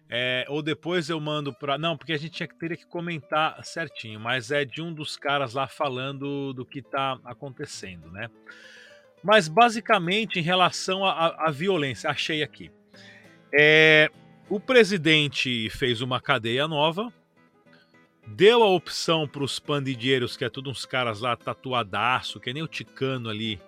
é, 0.09 0.43
ou 0.49 0.63
depois 0.63 1.07
eu 1.07 1.19
mando 1.19 1.53
para. 1.53 1.77
Não, 1.77 1.95
porque 1.95 2.13
a 2.13 2.17
gente 2.17 2.31
tinha, 2.31 2.47
teria 2.47 2.75
que 2.75 2.87
comentar 2.87 3.63
certinho, 3.63 4.19
mas 4.19 4.49
é 4.49 4.65
de 4.65 4.81
um 4.81 4.91
dos 4.91 5.15
caras 5.15 5.53
lá 5.53 5.67
falando 5.67 6.51
do 6.51 6.65
que 6.65 6.79
está 6.79 7.19
acontecendo, 7.23 8.09
né? 8.11 8.27
Mas 9.23 9.47
basicamente 9.47 10.39
em 10.39 10.41
relação 10.41 11.05
à 11.05 11.51
violência, 11.51 12.09
achei 12.09 12.41
aqui. 12.41 12.71
É, 13.53 14.09
o 14.49 14.59
presidente 14.59 15.69
fez 15.69 16.01
uma 16.01 16.19
cadeia 16.19 16.67
nova, 16.67 17.11
deu 18.27 18.63
a 18.63 18.67
opção 18.67 19.27
para 19.27 19.43
os 19.43 19.59
pandideiros, 19.59 20.37
que 20.37 20.45
é 20.45 20.49
tudo 20.49 20.69
uns 20.69 20.85
caras 20.85 21.21
lá 21.21 21.35
tatuadaço, 21.35 22.39
que 22.39 22.49
é 22.49 22.53
nem 22.53 22.63
o 22.63 22.67
Ticano 22.67 23.29
ali 23.29 23.59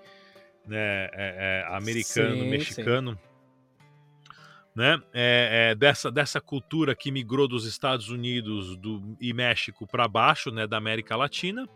né, 0.65 1.09
é, 1.13 1.63
é, 1.67 1.75
americano, 1.75 2.35
sim, 2.35 2.49
mexicano, 2.49 3.11
sim. 3.11 4.33
né, 4.75 5.01
é, 5.13 5.69
é, 5.71 5.75
dessa, 5.75 6.09
dessa 6.09 6.39
cultura 6.39 6.95
que 6.95 7.11
migrou 7.11 7.47
dos 7.47 7.65
Estados 7.65 8.09
Unidos 8.09 8.77
do, 8.77 9.17
e 9.19 9.33
México 9.33 9.85
para 9.85 10.07
baixo, 10.07 10.51
né, 10.51 10.65
da 10.65 10.77
América 10.77 11.15
Latina, 11.15 11.67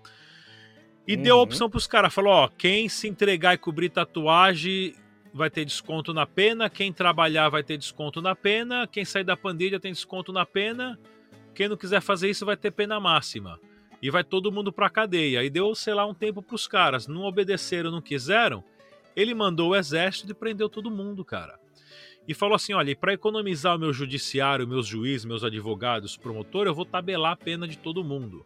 e 1.08 1.16
uhum. 1.16 1.22
deu 1.22 1.36
a 1.36 1.38
uhum. 1.38 1.44
opção 1.44 1.70
para 1.70 1.78
os 1.78 1.88
caras, 1.88 2.14
falou, 2.14 2.34
ó, 2.34 2.48
quem 2.48 2.90
se 2.90 3.08
entregar 3.08 3.54
e 3.54 3.58
cobrir 3.58 3.90
tatuagem 3.90 4.94
vai 5.34 5.50
ter 5.50 5.66
desconto 5.66 6.14
na 6.14 6.26
pena, 6.26 6.70
quem 6.70 6.92
trabalhar 6.92 7.50
vai 7.50 7.64
ter 7.64 7.78
desconto 7.78 8.22
na 8.22 8.36
pena, 8.36 8.88
quem 8.88 9.06
sair 9.06 9.24
da 9.24 9.38
pandilha 9.38 9.80
tem 9.80 9.94
desconto 9.94 10.34
na 10.34 10.46
pena, 10.46 11.00
quem 11.54 11.68
não 11.70 11.78
quiser 11.78 12.02
fazer 12.02 12.30
isso 12.30 12.46
vai 12.46 12.58
ter 12.58 12.72
pena 12.72 13.00
máxima. 13.00 13.60
E 14.02 14.12
vai 14.12 14.24
todo 14.24 14.52
mundo 14.52 14.72
pra 14.72 14.92
cadeia. 14.92 15.44
E 15.44 15.50
deu, 15.50 15.74
sei 15.74 15.96
lá, 15.96 16.06
um 16.06 16.14
tempo 16.14 16.40
pros 16.44 16.68
caras. 16.68 17.08
Não 17.08 17.24
obedeceram, 17.24 17.90
não 17.90 18.00
quiseram 18.00 18.64
ele 19.18 19.34
mandou 19.34 19.72
o 19.72 19.76
exército 19.76 20.32
e 20.32 20.36
prendeu 20.36 20.70
todo 20.70 20.92
mundo, 20.92 21.26
cara. 21.26 21.60
E 22.28 22.36
falou 22.36 22.54
assim: 22.54 22.74
olha, 22.74 22.96
para 22.96 23.14
economizar 23.14 23.76
o 23.76 23.80
meu 23.80 23.92
judiciário, 23.92 24.68
meus 24.68 24.86
juízes, 24.86 25.26
meus 25.26 25.44
advogados, 25.44 26.16
promotor, 26.16 26.68
eu 26.68 26.76
vou 26.76 26.86
tabelar 26.86 27.32
a 27.32 27.36
pena 27.36 27.68
de 27.68 27.80
todo 27.80 28.04
mundo. 28.04 28.46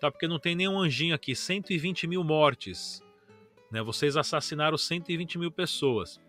Tá? 0.00 0.10
Porque 0.10 0.28
não 0.28 0.38
tem 0.38 0.54
nenhum 0.54 0.78
anjinho 0.78 1.14
aqui. 1.14 1.34
120 1.34 2.06
mil 2.06 2.22
mortes. 2.22 3.02
Né? 3.70 3.82
Vocês 3.82 4.16
assassinaram 4.16 4.76
120 4.76 5.38
mil 5.38 5.50
pessoas. 5.50 6.20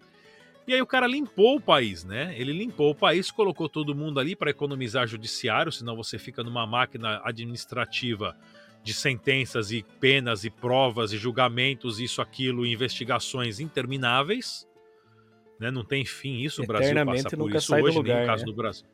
E 0.67 0.73
aí 0.73 0.81
o 0.81 0.87
cara 0.87 1.05
limpou 1.05 1.57
o 1.57 1.61
país, 1.61 2.03
né? 2.03 2.33
Ele 2.37 2.51
limpou 2.51 2.89
o 2.89 2.95
país, 2.95 3.29
colocou 3.29 3.69
todo 3.69 3.93
mundo 3.93 4.19
ali 4.19 4.35
para 4.35 4.49
economizar 4.49 5.05
judiciário, 5.05 5.71
senão 5.71 5.95
você 5.95 6.17
fica 6.17 6.43
numa 6.43 6.65
máquina 6.65 7.21
administrativa 7.23 8.35
de 8.81 8.93
sentenças 8.93 9.71
e 9.71 9.83
penas 9.99 10.43
e 10.43 10.49
provas 10.49 11.11
e 11.11 11.17
julgamentos, 11.17 11.99
isso, 11.99 12.19
aquilo, 12.21 12.65
investigações 12.65 13.59
intermináveis. 13.59 14.67
Né? 15.59 15.69
Não 15.69 15.83
tem 15.83 16.03
fim 16.03 16.37
isso, 16.37 16.63
o 16.63 16.67
Brasil 16.67 16.95
passa 17.05 17.37
por 17.37 17.55
isso 17.55 17.75
hoje, 17.75 17.97
lugar, 17.97 18.15
nem 18.15 18.21
no 18.21 18.27
caso 18.27 18.45
né? 18.45 18.51
do 18.51 18.55
Brasil. 18.55 18.87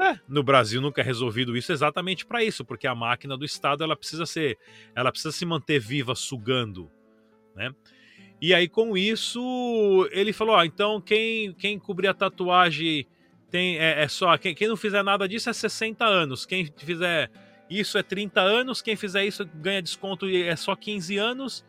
É, 0.00 0.18
no 0.28 0.42
Brasil 0.42 0.80
nunca 0.80 1.00
é 1.00 1.04
resolvido 1.04 1.56
isso 1.56 1.72
exatamente 1.72 2.24
para 2.24 2.42
isso, 2.42 2.64
porque 2.64 2.86
a 2.86 2.94
máquina 2.94 3.36
do 3.36 3.44
Estado 3.44 3.84
ela 3.84 3.96
precisa 3.96 4.24
ser, 4.24 4.58
ela 4.94 5.10
precisa 5.10 5.32
se 5.32 5.44
manter 5.44 5.78
viva 5.78 6.14
sugando, 6.14 6.90
né? 7.54 7.74
E 8.40 8.54
aí 8.54 8.68
com 8.68 8.96
isso 8.96 10.08
ele 10.10 10.32
falou, 10.32 10.54
ó, 10.54 10.64
então 10.64 11.00
quem 11.00 11.52
quem 11.52 11.78
cobrir 11.78 12.08
a 12.08 12.14
tatuagem 12.14 13.06
tem 13.50 13.78
é, 13.78 14.02
é 14.02 14.08
só 14.08 14.38
quem, 14.38 14.54
quem 14.54 14.68
não 14.68 14.76
fizer 14.76 15.02
nada 15.02 15.28
disso 15.28 15.50
é 15.50 15.52
60 15.52 16.04
anos, 16.04 16.46
quem 16.46 16.64
fizer 16.76 17.30
isso 17.70 17.96
é 17.96 18.02
30 18.02 18.40
anos, 18.40 18.82
quem 18.82 18.96
fizer 18.96 19.24
isso 19.24 19.48
ganha 19.54 19.80
desconto 19.80 20.28
e 20.28 20.42
é 20.42 20.56
só 20.56 20.74
15 20.74 21.16
anos, 21.18 21.64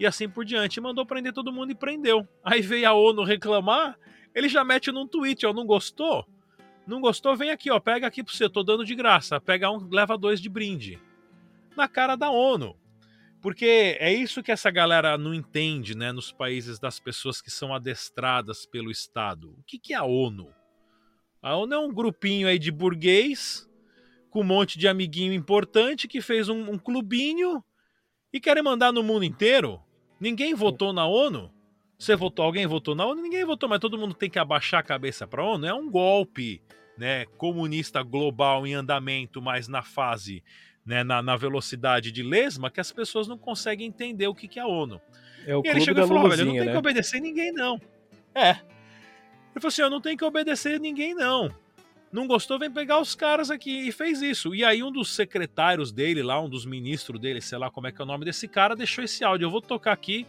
e 0.00 0.06
assim 0.06 0.28
por 0.28 0.44
diante. 0.44 0.80
Mandou 0.80 1.04
prender 1.04 1.34
todo 1.34 1.52
mundo 1.52 1.70
e 1.70 1.74
prendeu. 1.74 2.26
Aí 2.42 2.62
veio 2.62 2.88
a 2.88 2.94
ONU 2.94 3.22
reclamar, 3.22 3.98
ele 4.34 4.48
já 4.48 4.64
mete 4.64 4.90
num 4.90 5.06
tweet, 5.06 5.44
ó, 5.44 5.52
não 5.52 5.66
gostou? 5.66 6.26
Não 6.86 7.00
gostou? 7.00 7.34
Vem 7.36 7.50
aqui, 7.50 7.70
ó, 7.70 7.80
pega 7.80 8.06
aqui 8.06 8.22
pro 8.22 8.34
você, 8.34 8.48
tô 8.48 8.62
dando 8.62 8.84
de 8.84 8.94
graça. 8.94 9.40
Pega 9.40 9.70
um, 9.70 9.88
leva 9.90 10.18
dois 10.18 10.40
de 10.40 10.48
brinde. 10.48 11.00
Na 11.76 11.88
cara 11.88 12.16
da 12.16 12.30
ONU. 12.30 12.76
Porque 13.40 13.98
é 14.00 14.12
isso 14.12 14.42
que 14.42 14.50
essa 14.50 14.70
galera 14.70 15.18
não 15.18 15.34
entende, 15.34 15.94
né, 15.94 16.12
nos 16.12 16.32
países 16.32 16.78
das 16.78 16.98
pessoas 16.98 17.42
que 17.42 17.50
são 17.50 17.74
adestradas 17.74 18.64
pelo 18.64 18.90
Estado. 18.90 19.50
O 19.50 19.62
que, 19.66 19.78
que 19.78 19.92
é 19.92 19.96
a 19.96 20.04
ONU? 20.04 20.48
A 21.42 21.54
ONU 21.54 21.74
é 21.74 21.78
um 21.78 21.92
grupinho 21.92 22.48
aí 22.48 22.58
de 22.58 22.70
burguês 22.70 23.68
com 24.30 24.40
um 24.40 24.44
monte 24.44 24.78
de 24.78 24.88
amiguinho 24.88 25.32
importante 25.32 26.08
que 26.08 26.20
fez 26.20 26.48
um, 26.48 26.72
um 26.72 26.78
clubinho 26.78 27.62
e 28.32 28.40
querem 28.40 28.62
mandar 28.62 28.92
no 28.92 29.02
mundo 29.02 29.24
inteiro. 29.24 29.80
Ninguém 30.18 30.54
votou 30.54 30.92
na 30.92 31.06
ONU. 31.06 31.53
Você 31.98 32.16
votou, 32.16 32.44
alguém 32.44 32.66
votou 32.66 32.94
na 32.94 33.06
ONU? 33.06 33.22
Ninguém 33.22 33.44
votou, 33.44 33.68
mas 33.68 33.78
todo 33.78 33.98
mundo 33.98 34.14
tem 34.14 34.28
que 34.28 34.38
abaixar 34.38 34.80
a 34.80 34.82
cabeça 34.82 35.26
para 35.26 35.42
a 35.42 35.46
ONU. 35.46 35.66
É 35.66 35.74
um 35.74 35.90
golpe. 35.90 36.60
né, 36.96 37.26
comunista 37.36 38.02
global 38.02 38.64
em 38.66 38.74
andamento, 38.74 39.42
mas 39.42 39.66
na 39.66 39.82
fase, 39.82 40.44
né, 40.86 41.02
na, 41.02 41.20
na, 41.20 41.36
velocidade 41.36 42.12
de 42.12 42.22
lesma, 42.22 42.70
que 42.70 42.80
as 42.80 42.92
pessoas 42.92 43.26
não 43.26 43.36
conseguem 43.36 43.88
entender 43.88 44.28
o 44.28 44.34
que, 44.34 44.46
que 44.46 44.60
é 44.60 44.62
a 44.62 44.66
ONU. 44.66 45.00
É 45.46 45.56
o 45.56 45.62
e 45.64 45.68
ele 45.68 45.80
chegou 45.80 46.04
e 46.04 46.06
falou: 46.06 46.24
olha, 46.24 46.44
não 46.44 46.52
tem 46.52 46.66
né? 46.66 46.72
que 46.72 46.78
obedecer 46.78 47.20
ninguém, 47.20 47.52
não. 47.52 47.80
É. 48.34 48.50
Ele 48.50 49.60
falou 49.60 49.68
assim: 49.68 49.82
eu 49.82 49.90
não 49.90 50.00
tenho 50.00 50.16
que 50.16 50.24
obedecer 50.24 50.80
ninguém, 50.80 51.14
não. 51.14 51.50
Não 52.12 52.28
gostou, 52.28 52.60
vem 52.60 52.70
pegar 52.70 53.00
os 53.00 53.14
caras 53.16 53.50
aqui. 53.50 53.88
E 53.88 53.90
fez 53.90 54.22
isso. 54.22 54.54
E 54.54 54.64
aí, 54.64 54.84
um 54.84 54.92
dos 54.92 55.12
secretários 55.12 55.90
dele, 55.90 56.22
lá, 56.22 56.40
um 56.40 56.48
dos 56.48 56.64
ministros 56.64 57.20
dele, 57.20 57.40
sei 57.40 57.58
lá 57.58 57.70
como 57.70 57.88
é 57.88 57.92
que 57.92 58.00
é 58.00 58.04
o 58.04 58.06
nome 58.06 58.24
desse 58.24 58.46
cara, 58.46 58.76
deixou 58.76 59.02
esse 59.02 59.24
áudio. 59.24 59.46
Eu 59.46 59.50
vou 59.50 59.60
tocar 59.60 59.90
aqui 59.90 60.24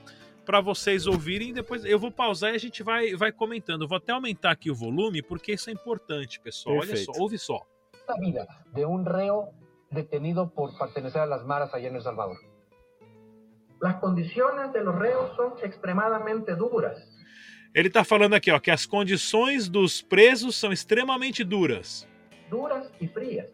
para 0.46 0.62
vocês 0.62 1.08
ouvirem. 1.08 1.52
Depois 1.52 1.84
eu 1.84 2.00
vou 2.00 2.12
pausar 2.12 2.54
e 2.54 2.56
a 2.56 2.60
gente 2.60 2.84
vai, 2.84 3.16
vai 3.16 3.32
comentando. 3.32 3.82
Eu 3.82 3.88
vou 3.88 3.98
até 3.98 4.12
aumentar 4.12 4.52
aqui 4.52 4.70
o 4.70 4.76
volume, 4.76 5.22
porque 5.22 5.54
isso 5.54 5.70
é 5.70 5.74
importante, 5.74 6.40
pessoal. 6.40 6.80
Perfeito. 6.80 7.10
Olha 7.10 7.18
só, 7.18 7.22
ouve 7.22 7.38
só. 7.38 7.62
A 8.08 8.20
vida 8.20 8.48
de 8.74 8.86
um 8.86 9.04
reo 9.04 9.50
detenido 9.92 10.48
por 10.48 10.78
pertenecer 10.78 11.22
a 11.22 11.26
las 11.26 11.44
maras 11.44 11.74
allá 11.74 11.90
en 11.90 11.96
El 11.96 12.02
Salvador. 12.02 12.38
Las 13.82 13.96
condiciones 13.96 14.72
de 14.72 14.84
los 14.84 14.96
reos 14.96 15.36
son 15.36 15.54
extremadamente 15.64 16.56
duras. 16.56 16.98
Ele 17.74 17.90
está 17.90 18.06
falando 18.06 18.36
aqui, 18.36 18.52
ó, 18.52 18.60
que 18.60 18.72
as 18.72 18.86
condições 18.86 19.68
dos 19.68 20.02
presos 20.02 20.56
são 20.56 20.72
extremamente 20.72 21.44
duras. 21.44 22.08
Duras 22.50 22.90
e 23.02 23.08
frias. 23.08 23.52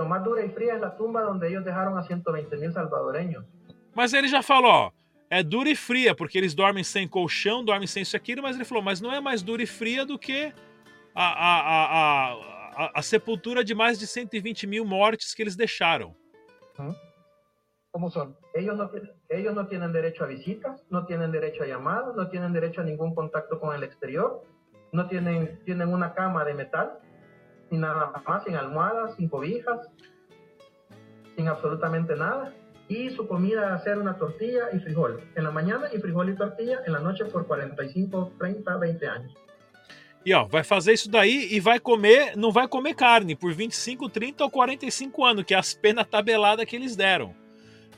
Lo 0.00 0.06
más 0.06 0.24
dura 0.24 0.42
y 0.42 0.48
fría 0.48 0.76
es 0.76 0.80
la 0.80 0.96
tumba 0.96 1.20
donde 1.20 1.46
ellos 1.46 1.62
dejaron 1.62 1.98
a 1.98 2.02
120 2.02 2.56
mil 2.56 2.72
salvadoreños. 2.72 3.44
Mas 3.94 4.14
ele 4.14 4.28
já 4.28 4.42
falou, 4.42 4.70
ó, 4.70 4.92
é 5.30 5.42
dura 5.44 5.70
e 5.70 5.76
fria, 5.76 6.14
porque 6.14 6.36
eles 6.36 6.54
dormem 6.54 6.82
sem 6.82 7.06
colchão, 7.06 7.64
dormem 7.64 7.86
sem 7.86 8.02
isso 8.02 8.16
aquilo, 8.16 8.42
mas 8.42 8.56
ele 8.56 8.64
falou, 8.64 8.82
mas 8.82 9.00
não 9.00 9.12
é 9.12 9.20
mais 9.20 9.42
dura 9.42 9.62
e 9.62 9.66
fria 9.66 10.04
do 10.04 10.18
que 10.18 10.52
a, 11.14 11.24
a, 11.24 11.60
a, 11.60 12.32
a, 12.32 12.90
a 12.96 13.02
sepultura 13.02 13.62
de 13.62 13.74
mais 13.74 13.98
de 13.98 14.06
120 14.06 14.66
mil 14.66 14.84
mortes 14.84 15.32
que 15.32 15.42
eles 15.42 15.54
deixaram. 15.54 16.16
Hum? 16.78 16.94
¿Cómo 17.92 18.08
son? 18.10 18.36
Ellos 18.54 18.76
no, 18.76 18.90
ellos 19.28 19.54
no 19.54 19.66
tienen 19.66 19.90
a 19.96 20.26
visitas, 20.26 20.80
no 20.90 21.06
tienen 21.06 21.32
derecho 21.32 21.64
a 21.64 21.66
llamadas, 21.66 22.14
no 22.14 22.28
tienen 22.28 22.52
derecho 22.52 22.82
a 22.82 22.84
ningún 22.84 23.14
contacto 23.14 23.58
con 23.58 23.74
el 23.74 23.82
exterior, 23.82 24.44
no 24.92 25.08
tienen, 25.08 25.60
tienen 25.64 25.92
una 25.92 26.14
cama 26.14 26.44
de 26.44 26.54
metal, 26.54 27.00
sin 27.68 27.80
nada 27.80 28.12
más, 28.26 28.44
sin 28.44 28.54
almohadas, 28.54 29.16
sin 29.16 29.28
cobijas, 29.28 29.88
sin 31.36 31.48
absolutamente 31.48 32.14
nada. 32.14 32.54
Y 32.90 33.08
su 33.10 33.26
comida 33.26 33.72
hacer 33.72 33.96
una 33.98 34.18
tortilla 34.18 34.70
y 34.72 34.80
frijol. 34.80 35.22
En 35.34 35.44
la 35.44 35.50
mañana 35.50 35.88
y 35.94 35.98
frijol 35.98 36.28
y 36.28 36.36
tortilla, 36.36 36.80
en 36.86 36.92
la 36.92 36.98
noche 36.98 37.24
por 37.24 37.46
45, 37.46 38.32
30, 38.38 38.76
20 38.76 39.06
anos. 39.06 39.32
E 40.26 40.34
ó, 40.34 40.44
vai 40.46 40.62
fazer 40.62 40.92
isso 40.92 41.10
daí 41.10 41.48
e 41.50 41.60
vai 41.60 41.80
comer, 41.80 42.36
não 42.36 42.52
vai 42.52 42.68
comer 42.68 42.94
carne 42.94 43.34
por 43.34 43.54
25, 43.54 44.10
30 44.10 44.44
ou 44.44 44.50
45 44.50 45.24
anos, 45.24 45.44
que 45.44 45.54
é 45.54 45.56
as 45.56 45.72
penas 45.72 46.06
tabeladas 46.06 46.66
que 46.66 46.76
eles 46.76 46.94
deram 46.94 47.34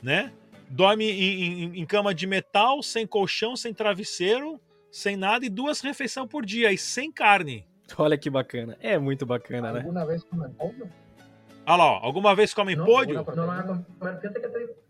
né? 0.03 0.31
Dorme 0.69 1.09
em, 1.09 1.43
em, 1.43 1.81
em, 1.81 1.85
cama 1.85 2.13
de 2.13 2.27
metal, 2.27 2.83
sem 2.83 3.07
colchão, 3.07 3.55
sem 3.55 3.73
travesseiro, 3.73 4.59
sem 4.91 5.15
nada 5.15 5.45
e 5.45 5.49
duas 5.49 5.79
refeições 5.81 6.27
por 6.27 6.45
dia 6.45 6.71
e 6.71 6.77
sem 6.77 7.11
carne. 7.11 7.65
Olha 7.97 8.17
que 8.17 8.29
bacana. 8.29 8.77
É 8.81 8.97
muito 8.97 9.25
bacana, 9.25 9.71
né? 9.71 9.79
Alguma 9.79 10.05
vez 10.05 10.23
comem 10.23 10.51
pollo? 10.51 10.89
Olha 11.65 11.75
lá, 11.77 11.91
ó. 11.91 11.99
alguma 12.03 12.35
vez 12.35 12.53
comem 12.53 12.75
não, 12.75 12.85
pollo? 12.85 13.13
Não, 13.13 13.23
não, 13.45 14.19
fíjate 14.19 14.41
que 14.41 14.49
te... 14.49 14.59
não. 14.59 14.82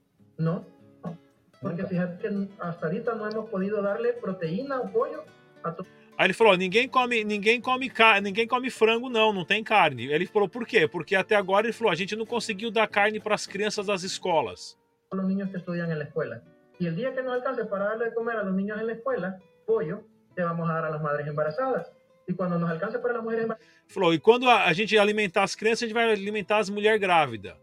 Porque 1.61 1.85
fíjate 1.85 2.17
que 2.17 2.47
hasta 2.59 2.85
ahorita 2.85 3.15
no 3.15 3.29
hemos 3.29 3.49
podido 3.49 3.81
darle 3.81 4.13
proteína 4.13 4.75
ao 4.75 4.87
pollo 4.89 5.23
a 5.63 5.71
tu... 5.71 5.85
Aí 6.17 6.27
ele 6.27 6.33
falou: 6.33 6.55
ninguém 6.55 6.87
come, 6.87 7.23
ninguém 7.23 7.59
come 7.59 7.91
ninguém 8.21 8.47
come 8.47 8.69
frango, 8.69 9.09
não, 9.09 9.33
não 9.33 9.45
tem 9.45 9.63
carne. 9.63 10.05
Ele 10.11 10.27
falou, 10.27 10.47
por 10.47 10.65
quê? 10.65 10.87
Porque 10.87 11.15
até 11.15 11.35
agora 11.35 11.65
ele 11.65 11.73
falou: 11.73 11.91
a 11.91 11.95
gente 11.95 12.15
não 12.15 12.25
conseguiu 12.25 12.69
dar 12.69 12.87
carne 12.87 13.19
para 13.19 13.33
as 13.33 13.47
crianças 13.47 13.87
das 13.87 14.03
escolas. 14.03 14.77
los 15.15 15.25
niños 15.25 15.49
que 15.49 15.57
estudian 15.57 15.91
en 15.91 15.99
la 15.99 16.05
escuela. 16.05 16.41
Y 16.79 16.87
el 16.87 16.95
día 16.95 17.13
que 17.13 17.21
no 17.21 17.31
alcance 17.31 17.65
para 17.65 17.85
darle 17.85 18.05
de 18.05 18.13
comer 18.13 18.37
a 18.37 18.43
los 18.43 18.53
niños 18.53 18.79
en 18.79 18.87
la 18.87 18.93
escuela, 18.93 19.39
pollo, 19.65 20.03
le 20.35 20.43
vamos 20.43 20.69
a 20.69 20.73
dar 20.73 20.85
a 20.85 20.89
las 20.89 21.01
madres 21.01 21.27
embarazadas. 21.27 21.91
E 22.25 22.33
quando 22.33 22.57
nos 22.57 22.69
alcance 22.69 22.97
para 22.99 23.17
as 23.19 23.23
mulheres 23.23 23.47
Falou, 23.87 24.13
e 24.13 24.19
quando 24.19 24.49
a, 24.49 24.65
a, 24.65 24.73
gente 24.73 24.97
alimentar 24.97 25.43
as 25.43 25.55
crianças, 25.55 25.83
a 25.83 25.85
gente 25.87 25.93
vai 25.93 26.09
alimentar 26.09 26.57
as 26.57 26.69
mulheres 26.69 26.99
grávidas. 26.99 27.55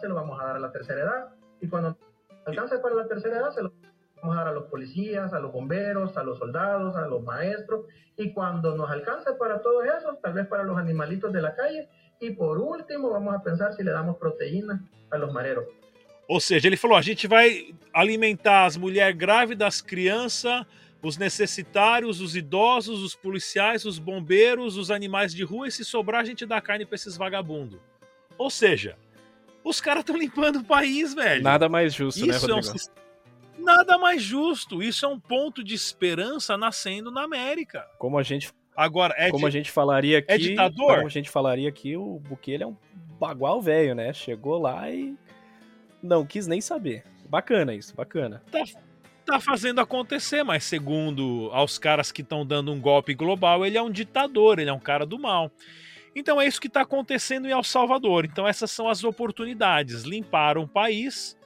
Se 0.00 0.06
lo 0.06 0.14
vamos 0.14 0.38
a 0.38 0.44
dar 0.44 0.56
a 0.56 0.58
la 0.58 0.70
tercera 0.70 1.00
edad. 1.00 1.28
Y 1.60 1.68
cuando 1.68 1.96
alcance 2.46 2.78
para 2.78 2.94
la 2.94 3.06
tercera 3.06 3.38
edad, 3.38 3.50
se 3.52 3.62
vamos 3.62 4.36
a 4.36 4.40
dar 4.40 4.48
a 4.48 4.52
los 4.52 4.64
policías, 4.64 5.32
a 5.32 5.40
los 5.40 5.52
bomberos, 5.52 6.16
a 6.16 6.22
los 6.22 6.38
soldados, 6.38 6.96
a 6.96 7.06
los 7.06 7.22
maestros. 7.22 7.86
Y 8.16 8.32
cuando 8.32 8.76
nos 8.76 8.90
alcance 8.90 9.32
para 9.34 9.60
todos 9.60 9.84
esos, 9.84 10.20
tal 10.20 10.34
vez 10.34 10.46
para 10.46 10.62
los 10.62 10.76
animalitos 10.78 11.32
de 11.32 11.42
la 11.42 11.54
calle. 11.54 11.88
Y 12.20 12.30
por 12.30 12.58
último, 12.58 13.10
vamos 13.10 13.34
a 13.34 13.42
pensar 13.42 13.72
si 13.74 13.82
le 13.82 13.90
damos 13.90 14.16
proteína 14.16 14.82
a 15.10 15.18
los 15.18 15.32
mareros. 15.32 15.64
Ou 16.28 16.40
seja, 16.40 16.68
ele 16.68 16.76
falou: 16.76 16.96
a 16.96 17.02
gente 17.02 17.26
vai 17.26 17.74
alimentar 17.92 18.64
as 18.64 18.76
mulheres 18.76 19.16
grávidas, 19.16 19.66
as 19.66 19.80
crianças, 19.82 20.64
os 21.02 21.18
necessitários, 21.18 22.20
os 22.20 22.36
idosos, 22.36 23.02
os 23.02 23.14
policiais, 23.14 23.84
os 23.84 23.98
bombeiros, 23.98 24.76
os 24.76 24.90
animais 24.90 25.34
de 25.34 25.42
rua, 25.42 25.66
e 25.66 25.72
se 25.72 25.84
sobrar, 25.84 26.20
a 26.20 26.24
gente 26.24 26.46
dá 26.46 26.60
carne 26.60 26.86
para 26.86 26.94
esses 26.94 27.16
vagabundos. 27.16 27.80
Ou 28.38 28.48
seja, 28.48 28.96
os 29.64 29.80
caras 29.80 30.00
estão 30.00 30.16
limpando 30.16 30.56
o 30.56 30.64
país, 30.64 31.14
velho. 31.14 31.42
Nada 31.42 31.68
mais 31.68 31.94
justo, 31.94 32.24
né, 32.26 32.34
Isso 32.34 32.46
né, 32.46 32.54
Rodrigo? 32.54 32.76
É 32.76 33.60
um... 33.60 33.64
Nada 33.64 33.98
mais 33.98 34.22
justo. 34.22 34.82
Isso 34.82 35.04
é 35.04 35.08
um 35.08 35.20
ponto 35.20 35.62
de 35.62 35.74
esperança 35.74 36.56
nascendo 36.56 37.10
na 37.10 37.22
América. 37.22 37.86
Como 37.98 38.18
a 38.18 38.22
gente 38.22 38.52
Agora, 38.76 39.14
é 39.16 39.30
como 39.30 39.40
di... 39.40 39.46
a 39.46 39.50
gente 39.50 39.70
falaria 39.70 40.18
aqui, 40.18 40.32
é 40.32 40.38
ditador? 40.38 40.94
Como 40.94 41.06
a 41.06 41.10
gente 41.10 41.30
falaria 41.30 41.68
aqui, 41.68 41.96
o 41.96 42.18
Bukele 42.20 42.62
é 42.62 42.66
um 42.66 42.76
bagual 43.20 43.60
velho, 43.60 43.94
né? 43.94 44.12
Chegou 44.12 44.58
lá 44.58 44.90
e 44.90 45.14
não 46.02 46.24
quis 46.24 46.46
nem 46.46 46.60
saber. 46.60 47.04
Bacana 47.28 47.74
isso, 47.74 47.94
bacana. 47.94 48.42
Tá, 48.50 48.62
tá 49.24 49.40
fazendo 49.40 49.80
acontecer, 49.80 50.42
mas 50.42 50.64
segundo 50.64 51.50
aos 51.52 51.78
caras 51.78 52.10
que 52.10 52.22
estão 52.22 52.46
dando 52.46 52.72
um 52.72 52.80
golpe 52.80 53.14
global, 53.14 53.64
ele 53.64 53.76
é 53.76 53.82
um 53.82 53.90
ditador, 53.90 54.58
ele 54.58 54.70
é 54.70 54.72
um 54.72 54.80
cara 54.80 55.04
do 55.04 55.18
mal. 55.18 55.50
Então 56.14 56.40
é 56.40 56.46
isso 56.46 56.60
que 56.60 56.66
está 56.66 56.82
acontecendo 56.82 57.46
em 57.46 57.52
El 57.52 57.62
Salvador. 57.62 58.24
Então 58.24 58.46
essas 58.46 58.70
são 58.70 58.88
as 58.88 59.02
oportunidades. 59.04 60.02
Limparam 60.02 60.64
o 60.64 60.68
país, 60.68 61.38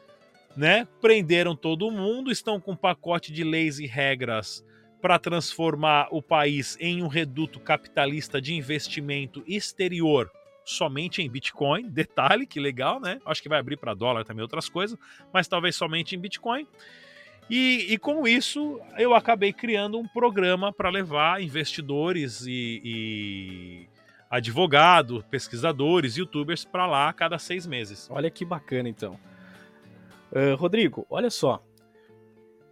né? 0.56 0.86
Prenderam 1.00 1.54
todo 1.54 1.90
mundo, 1.90 2.30
estão 2.30 2.60
com 2.60 2.72
um 2.72 2.76
pacote 2.76 3.32
de 3.32 3.44
leis 3.44 3.78
e 3.78 3.86
regras 3.86 4.64
para 5.00 5.18
transformar 5.18 6.08
o 6.10 6.20
país 6.20 6.76
em 6.80 7.02
um 7.02 7.06
reduto 7.06 7.60
capitalista 7.60 8.40
de 8.40 8.54
investimento 8.54 9.44
exterior 9.46 10.30
somente 10.64 11.22
em 11.22 11.30
Bitcoin. 11.30 11.88
Detalhe 11.90 12.46
que 12.46 12.58
legal, 12.58 13.00
né? 13.00 13.20
Acho 13.24 13.42
que 13.42 13.48
vai 13.48 13.58
abrir 13.58 13.76
para 13.76 13.94
dólar 13.94 14.24
também 14.24 14.42
outras 14.42 14.68
coisas, 14.68 14.98
mas 15.32 15.46
talvez 15.46 15.76
somente 15.76 16.16
em 16.16 16.18
Bitcoin. 16.18 16.66
E, 17.48 17.86
e 17.90 17.98
com 17.98 18.26
isso 18.26 18.80
eu 18.98 19.14
acabei 19.14 19.52
criando 19.52 19.98
um 19.98 20.08
programa 20.08 20.72
para 20.72 20.90
levar 20.90 21.40
investidores 21.40 22.44
e, 22.44 22.80
e 22.84 23.88
advogados, 24.30 25.24
pesquisadores, 25.24 26.16
youtubers 26.16 26.64
para 26.64 26.86
lá 26.86 27.08
a 27.08 27.12
cada 27.12 27.38
seis 27.38 27.66
meses. 27.66 28.08
Olha 28.10 28.30
que 28.30 28.44
bacana 28.44 28.88
então. 28.88 29.18
Uh, 30.32 30.56
Rodrigo, 30.56 31.06
olha 31.08 31.30
só. 31.30 31.62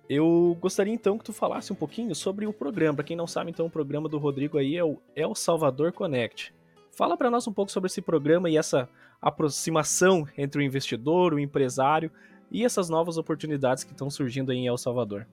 Eu 0.08 0.56
gostaria 0.60 0.92
então 0.92 1.16
que 1.16 1.24
tu 1.24 1.32
falasse 1.32 1.72
um 1.72 1.76
pouquinho 1.76 2.14
sobre 2.14 2.46
o 2.46 2.52
programa. 2.52 2.96
Para 2.96 3.04
quem 3.04 3.16
não 3.16 3.26
sabe, 3.26 3.50
então 3.50 3.66
o 3.66 3.70
programa 3.70 4.08
do 4.08 4.18
Rodrigo 4.18 4.58
aí 4.58 4.76
é 4.76 4.84
o 4.84 5.00
El 5.16 5.34
Salvador 5.34 5.92
Connect. 5.92 6.52
Fala 6.90 7.16
para 7.16 7.30
nós 7.30 7.46
um 7.48 7.52
pouco 7.52 7.72
sobre 7.72 7.86
esse 7.86 8.02
programa 8.02 8.50
e 8.50 8.56
essa 8.56 8.88
aproximação 9.20 10.28
entre 10.36 10.60
o 10.60 10.64
investidor, 10.64 11.32
o 11.32 11.38
empresário 11.38 12.10
e 12.50 12.64
essas 12.64 12.88
novas 12.88 13.16
oportunidades 13.16 13.82
que 13.82 13.92
estão 13.92 14.10
surgindo 14.10 14.52
aí 14.52 14.58
em 14.58 14.66
El 14.66 14.76
Salvador. 14.76 15.26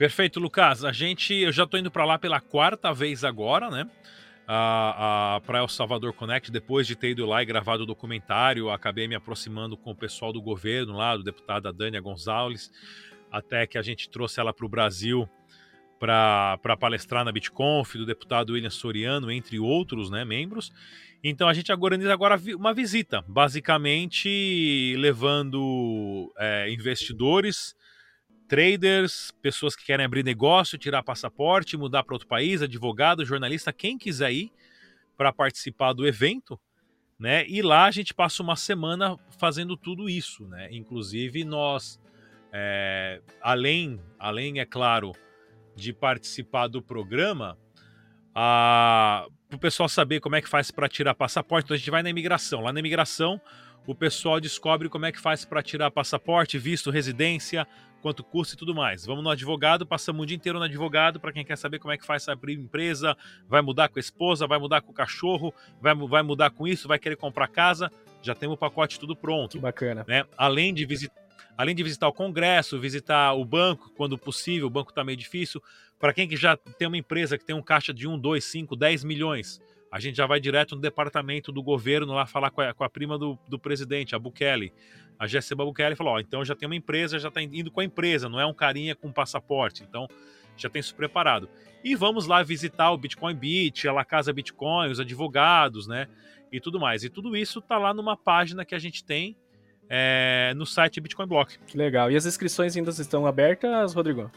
Perfeito, 0.00 0.40
Lucas. 0.40 0.82
A 0.82 0.92
gente, 0.92 1.34
eu 1.34 1.52
já 1.52 1.64
estou 1.64 1.78
indo 1.78 1.90
para 1.90 2.06
lá 2.06 2.18
pela 2.18 2.40
quarta 2.40 2.90
vez 2.90 3.22
agora, 3.22 3.68
né? 3.68 3.86
para 4.46 5.58
El 5.58 5.68
Salvador 5.68 6.14
Connect, 6.14 6.50
depois 6.50 6.86
de 6.86 6.96
ter 6.96 7.10
ido 7.10 7.26
lá 7.26 7.42
e 7.42 7.44
gravado 7.44 7.82
o 7.82 7.86
documentário, 7.86 8.70
acabei 8.70 9.06
me 9.06 9.14
aproximando 9.14 9.76
com 9.76 9.90
o 9.90 9.94
pessoal 9.94 10.32
do 10.32 10.40
governo 10.40 10.94
lá, 10.96 11.18
do 11.18 11.22
deputada 11.22 11.70
Dânia 11.70 12.00
Gonçalves, 12.00 12.72
até 13.30 13.66
que 13.66 13.76
a 13.76 13.82
gente 13.82 14.08
trouxe 14.08 14.40
ela 14.40 14.54
para 14.54 14.64
o 14.64 14.70
Brasil 14.70 15.28
para 15.98 16.78
palestrar 16.80 17.22
na 17.22 17.30
BitConf, 17.30 17.94
do 17.96 18.06
deputado 18.06 18.54
William 18.54 18.70
Soriano, 18.70 19.30
entre 19.30 19.58
outros 19.58 20.10
né, 20.10 20.24
membros. 20.24 20.72
Então 21.22 21.46
a 21.46 21.52
gente 21.52 21.70
organiza 21.70 22.10
agora 22.10 22.40
uma 22.56 22.72
visita, 22.72 23.22
basicamente 23.28 24.96
levando 24.96 26.32
é, 26.38 26.72
investidores, 26.72 27.76
traders, 28.50 29.32
pessoas 29.40 29.76
que 29.76 29.84
querem 29.84 30.04
abrir 30.04 30.24
negócio, 30.24 30.76
tirar 30.76 31.04
passaporte, 31.04 31.76
mudar 31.76 32.02
para 32.02 32.16
outro 32.16 32.26
país, 32.26 32.60
advogado, 32.60 33.24
jornalista, 33.24 33.72
quem 33.72 33.96
quiser 33.96 34.32
ir 34.32 34.52
para 35.16 35.32
participar 35.32 35.92
do 35.92 36.04
evento. 36.04 36.58
Né? 37.16 37.46
E 37.46 37.62
lá 37.62 37.84
a 37.84 37.92
gente 37.92 38.12
passa 38.12 38.42
uma 38.42 38.56
semana 38.56 39.16
fazendo 39.38 39.76
tudo 39.76 40.10
isso, 40.10 40.48
né? 40.48 40.68
Inclusive 40.72 41.44
nós, 41.44 42.00
é, 42.52 43.22
além, 43.40 44.00
além 44.18 44.58
é 44.58 44.66
claro, 44.66 45.12
de 45.76 45.92
participar 45.92 46.66
do 46.66 46.82
programa, 46.82 47.56
para 48.32 49.28
o 49.52 49.58
pessoal 49.58 49.88
saber 49.88 50.18
como 50.18 50.34
é 50.34 50.42
que 50.42 50.48
faz 50.48 50.72
para 50.72 50.88
tirar 50.88 51.14
passaporte. 51.14 51.66
Então 51.66 51.74
a 51.76 51.78
gente 51.78 51.90
vai 51.90 52.02
na 52.02 52.10
imigração. 52.10 52.62
Lá 52.62 52.72
na 52.72 52.80
imigração, 52.80 53.40
o 53.86 53.94
pessoal 53.94 54.40
descobre 54.40 54.88
como 54.88 55.06
é 55.06 55.12
que 55.12 55.20
faz 55.20 55.44
para 55.44 55.62
tirar 55.62 55.90
passaporte, 55.90 56.58
visto, 56.58 56.90
residência, 56.90 57.66
quanto 58.00 58.22
custa 58.24 58.54
e 58.54 58.58
tudo 58.58 58.74
mais. 58.74 59.04
Vamos 59.04 59.22
no 59.22 59.30
advogado, 59.30 59.86
passamos 59.86 60.22
o 60.22 60.26
dia 60.26 60.36
inteiro 60.36 60.58
no 60.58 60.64
advogado 60.64 61.20
para 61.20 61.32
quem 61.32 61.44
quer 61.44 61.56
saber 61.56 61.78
como 61.78 61.92
é 61.92 61.98
que 61.98 62.06
faz 62.06 62.22
essa 62.22 62.32
abrir 62.32 62.54
empresa, 62.54 63.16
vai 63.48 63.62
mudar 63.62 63.88
com 63.88 63.98
a 63.98 64.00
esposa, 64.00 64.46
vai 64.46 64.58
mudar 64.58 64.80
com 64.80 64.90
o 64.90 64.94
cachorro, 64.94 65.54
vai, 65.80 65.94
vai 65.94 66.22
mudar 66.22 66.50
com 66.50 66.66
isso, 66.66 66.88
vai 66.88 66.98
querer 66.98 67.16
comprar 67.16 67.48
casa. 67.48 67.90
Já 68.22 68.34
temos 68.34 68.54
o 68.54 68.58
pacote 68.58 68.98
tudo 68.98 69.16
pronto. 69.16 69.52
Que 69.52 69.58
bacana. 69.58 70.04
Né? 70.06 70.24
Além 70.36 70.74
de 70.74 70.84
visitar 70.84 71.20
além 71.56 71.74
de 71.74 71.82
visitar 71.82 72.08
o 72.08 72.12
Congresso, 72.12 72.80
visitar 72.80 73.34
o 73.34 73.44
banco, 73.44 73.92
quando 73.94 74.16
possível, 74.16 74.66
o 74.66 74.70
banco 74.70 74.92
está 74.92 75.04
meio 75.04 75.18
difícil. 75.18 75.62
Para 75.98 76.14
quem 76.14 76.26
que 76.26 76.34
já 76.34 76.56
tem 76.56 76.88
uma 76.88 76.96
empresa 76.96 77.36
que 77.36 77.44
tem 77.44 77.54
um 77.54 77.60
caixa 77.60 77.92
de 77.92 78.08
1, 78.08 78.18
2, 78.18 78.42
5, 78.42 78.74
10 78.74 79.04
milhões, 79.04 79.60
a 79.90 79.98
gente 79.98 80.16
já 80.16 80.26
vai 80.26 80.38
direto 80.38 80.76
no 80.76 80.80
departamento 80.80 81.50
do 81.50 81.62
governo 81.62 82.12
lá 82.12 82.24
falar 82.24 82.50
com 82.50 82.60
a, 82.60 82.72
com 82.72 82.84
a 82.84 82.88
prima 82.88 83.18
do, 83.18 83.36
do, 83.48 83.58
presidente, 83.58 84.14
a 84.14 84.18
Bukele. 84.18 84.72
A 85.18 85.26
Jessica 85.26 85.56
Bukele 85.56 85.96
falou: 85.96 86.14
Ó, 86.14 86.20
então 86.20 86.44
já 86.44 86.54
tem 86.54 86.66
uma 86.66 86.76
empresa, 86.76 87.18
já 87.18 87.28
está 87.28 87.42
indo 87.42 87.70
com 87.70 87.80
a 87.80 87.84
empresa, 87.84 88.28
não 88.28 88.38
é 88.38 88.46
um 88.46 88.54
carinha 88.54 88.94
com 88.94 89.10
passaporte. 89.12 89.82
Então 89.82 90.06
já 90.56 90.70
tem 90.70 90.80
isso 90.80 90.94
preparado. 90.94 91.48
E 91.82 91.96
vamos 91.96 92.26
lá 92.26 92.42
visitar 92.42 92.90
o 92.92 92.98
Bitcoin 92.98 93.34
Beach, 93.34 93.88
a 93.88 93.92
La 93.92 94.04
Casa 94.04 94.32
Bitcoin, 94.32 94.90
os 94.90 95.00
advogados, 95.00 95.88
né? 95.88 96.06
E 96.52 96.60
tudo 96.60 96.78
mais. 96.78 97.02
E 97.02 97.08
tudo 97.08 97.36
isso 97.36 97.58
está 97.58 97.76
lá 97.76 97.92
numa 97.92 98.16
página 98.16 98.64
que 98.64 98.74
a 98.74 98.78
gente 98.78 99.02
tem 99.04 99.36
é, 99.88 100.52
no 100.56 100.66
site 100.66 101.00
Bitcoin 101.00 101.26
Block. 101.26 101.58
Que 101.66 101.76
legal. 101.76 102.10
E 102.12 102.16
as 102.16 102.26
inscrições 102.26 102.76
ainda 102.76 102.90
estão 102.90 103.26
abertas, 103.26 103.94
Rodrigo? 103.94 104.30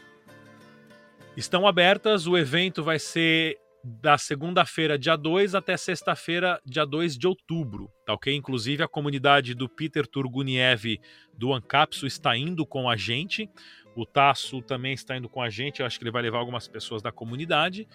Estão 1.36 1.66
abertas. 1.66 2.26
O 2.26 2.36
evento 2.36 2.82
vai 2.82 2.98
ser 2.98 3.58
da 3.84 4.16
segunda-feira, 4.16 4.98
dia 4.98 5.14
2, 5.14 5.54
até 5.54 5.76
sexta-feira, 5.76 6.58
dia 6.64 6.86
2 6.86 7.18
de 7.18 7.26
outubro, 7.26 7.92
tá 8.06 8.14
ok? 8.14 8.34
Inclusive 8.34 8.82
a 8.82 8.88
comunidade 8.88 9.54
do 9.54 9.68
Peter 9.68 10.06
Turguniev 10.06 10.98
do 11.36 11.52
Ancapsu 11.52 12.06
está 12.06 12.34
indo 12.34 12.64
com 12.64 12.88
a 12.88 12.96
gente. 12.96 13.48
O 13.94 14.06
Tasso 14.06 14.62
também 14.62 14.94
está 14.94 15.16
indo 15.16 15.28
com 15.28 15.42
a 15.42 15.50
gente. 15.50 15.80
Eu 15.80 15.86
acho 15.86 15.98
que 15.98 16.04
ele 16.04 16.10
vai 16.10 16.22
levar 16.22 16.38
algumas 16.38 16.66
pessoas 16.66 17.02
da 17.02 17.12
comunidade. 17.12 17.86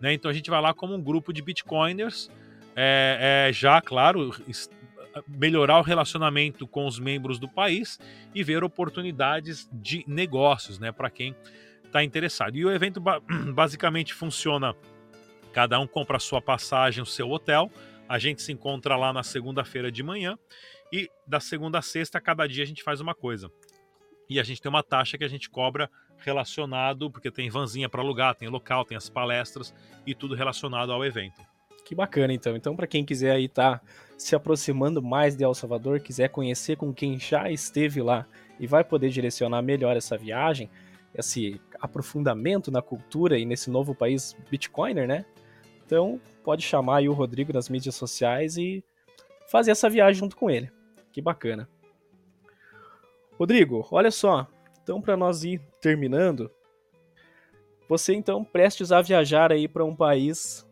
Né? 0.00 0.12
Então 0.12 0.30
a 0.30 0.34
gente 0.34 0.50
vai 0.50 0.60
lá 0.60 0.74
como 0.74 0.94
um 0.94 1.02
grupo 1.02 1.32
de 1.32 1.40
Bitcoiners. 1.40 2.30
É, 2.76 3.48
é, 3.48 3.52
já, 3.52 3.80
claro, 3.80 4.30
melhorar 5.26 5.78
o 5.78 5.82
relacionamento 5.82 6.66
com 6.66 6.86
os 6.86 6.98
membros 6.98 7.38
do 7.38 7.48
país 7.48 7.98
e 8.34 8.44
ver 8.44 8.62
oportunidades 8.62 9.68
de 9.72 10.04
negócios, 10.06 10.78
né, 10.78 10.92
para 10.92 11.10
quem 11.10 11.34
está 11.84 12.04
interessado. 12.04 12.56
E 12.56 12.64
o 12.64 12.70
evento 12.70 13.00
basicamente 13.54 14.14
funciona: 14.14 14.74
cada 15.58 15.80
um 15.80 15.88
compra 15.88 16.18
a 16.18 16.20
sua 16.20 16.40
passagem, 16.40 17.02
o 17.02 17.06
seu 17.06 17.28
hotel. 17.28 17.68
A 18.08 18.16
gente 18.16 18.42
se 18.42 18.52
encontra 18.52 18.96
lá 18.96 19.12
na 19.12 19.24
segunda-feira 19.24 19.90
de 19.90 20.04
manhã 20.04 20.38
e 20.92 21.10
da 21.26 21.40
segunda 21.40 21.80
a 21.80 21.82
sexta, 21.82 22.20
cada 22.20 22.46
dia 22.46 22.62
a 22.62 22.66
gente 22.66 22.80
faz 22.80 23.00
uma 23.00 23.12
coisa. 23.12 23.50
E 24.30 24.38
a 24.38 24.44
gente 24.44 24.62
tem 24.62 24.70
uma 24.70 24.84
taxa 24.84 25.18
que 25.18 25.24
a 25.24 25.28
gente 25.28 25.50
cobra 25.50 25.90
relacionado, 26.18 27.10
porque 27.10 27.28
tem 27.28 27.50
vanzinha 27.50 27.88
para 27.88 28.00
alugar, 28.00 28.36
tem 28.36 28.46
local, 28.46 28.84
tem 28.84 28.96
as 28.96 29.10
palestras 29.10 29.74
e 30.06 30.14
tudo 30.14 30.36
relacionado 30.36 30.92
ao 30.92 31.04
evento. 31.04 31.42
Que 31.84 31.92
bacana, 31.92 32.32
então. 32.32 32.54
Então, 32.54 32.76
para 32.76 32.86
quem 32.86 33.04
quiser 33.04 33.32
aí 33.32 33.48
tá 33.48 33.80
se 34.16 34.36
aproximando 34.36 35.02
mais 35.02 35.34
de 35.34 35.42
El 35.42 35.54
Salvador, 35.54 35.98
quiser 35.98 36.28
conhecer 36.28 36.76
com 36.76 36.94
quem 36.94 37.18
já 37.18 37.50
esteve 37.50 38.00
lá 38.00 38.24
e 38.60 38.66
vai 38.68 38.84
poder 38.84 39.10
direcionar 39.10 39.60
melhor 39.60 39.96
essa 39.96 40.16
viagem, 40.16 40.70
esse 41.12 41.60
aprofundamento 41.80 42.70
na 42.70 42.80
cultura 42.80 43.36
e 43.36 43.44
nesse 43.44 43.68
novo 43.70 43.92
país 43.92 44.36
Bitcoiner, 44.48 45.08
né? 45.08 45.24
Então, 45.88 46.20
pode 46.44 46.62
chamar 46.62 46.98
aí 46.98 47.08
o 47.08 47.14
Rodrigo 47.14 47.50
nas 47.50 47.70
mídias 47.70 47.94
sociais 47.94 48.58
e 48.58 48.84
fazer 49.46 49.70
essa 49.70 49.88
viagem 49.88 50.20
junto 50.20 50.36
com 50.36 50.50
ele. 50.50 50.70
Que 51.10 51.22
bacana. 51.22 51.66
Rodrigo, 53.38 53.88
olha 53.90 54.10
só. 54.10 54.46
Então, 54.82 55.00
para 55.00 55.16
nós 55.16 55.44
ir 55.44 55.62
terminando, 55.80 56.50
você 57.88 58.12
então 58.12 58.44
prestes 58.44 58.92
a 58.92 59.00
viajar 59.00 59.50
aí 59.50 59.66
para 59.66 59.82
um 59.82 59.96
país 59.96 60.68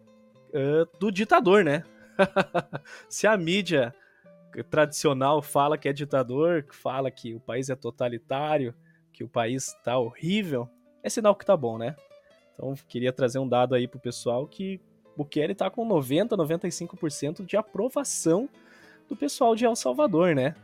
uh, 0.51 0.99
do 1.01 1.11
ditador, 1.11 1.65
né? 1.65 1.83
Se 3.09 3.27
a 3.27 3.39
mídia 3.39 3.95
tradicional 4.69 5.41
fala 5.41 5.79
que 5.79 5.89
é 5.89 5.95
ditador, 5.95 6.67
fala 6.73 7.11
que 7.11 7.35
o 7.35 7.41
país 7.41 7.71
é 7.71 7.75
totalitário, 7.75 8.75
que 9.15 9.25
o 9.25 9.29
país 9.29 9.75
tá 9.83 9.97
horrível, 9.97 10.69
é 11.03 11.09
sinal 11.09 11.35
que 11.35 11.47
tá 11.47 11.57
bom, 11.57 11.79
né? 11.79 11.97
Então, 12.53 12.75
queria 12.87 13.15
trazer 13.15 13.39
um 13.39 13.49
dado 13.49 13.75
aí 13.75 13.89
pro 13.89 13.99
pessoal 13.99 14.47
que 14.47 14.79
Bukele 15.17 15.55
tá 15.55 15.71
com 15.71 15.85
90, 15.85 16.37
95% 16.37 17.45
de 17.45 17.57
aprovação 17.57 18.49
do 19.09 19.17
pessoal 19.17 19.55
de 19.55 19.65
El 19.65 19.75
Salvador, 19.75 20.35
né? 20.35 20.55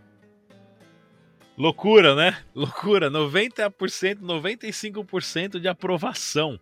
Loucura, 1.57 2.15
né? 2.15 2.39
Loucura. 2.55 3.11
90%, 3.11 4.21
95% 4.21 5.61
de 5.61 5.69
aprovação. 5.69 6.59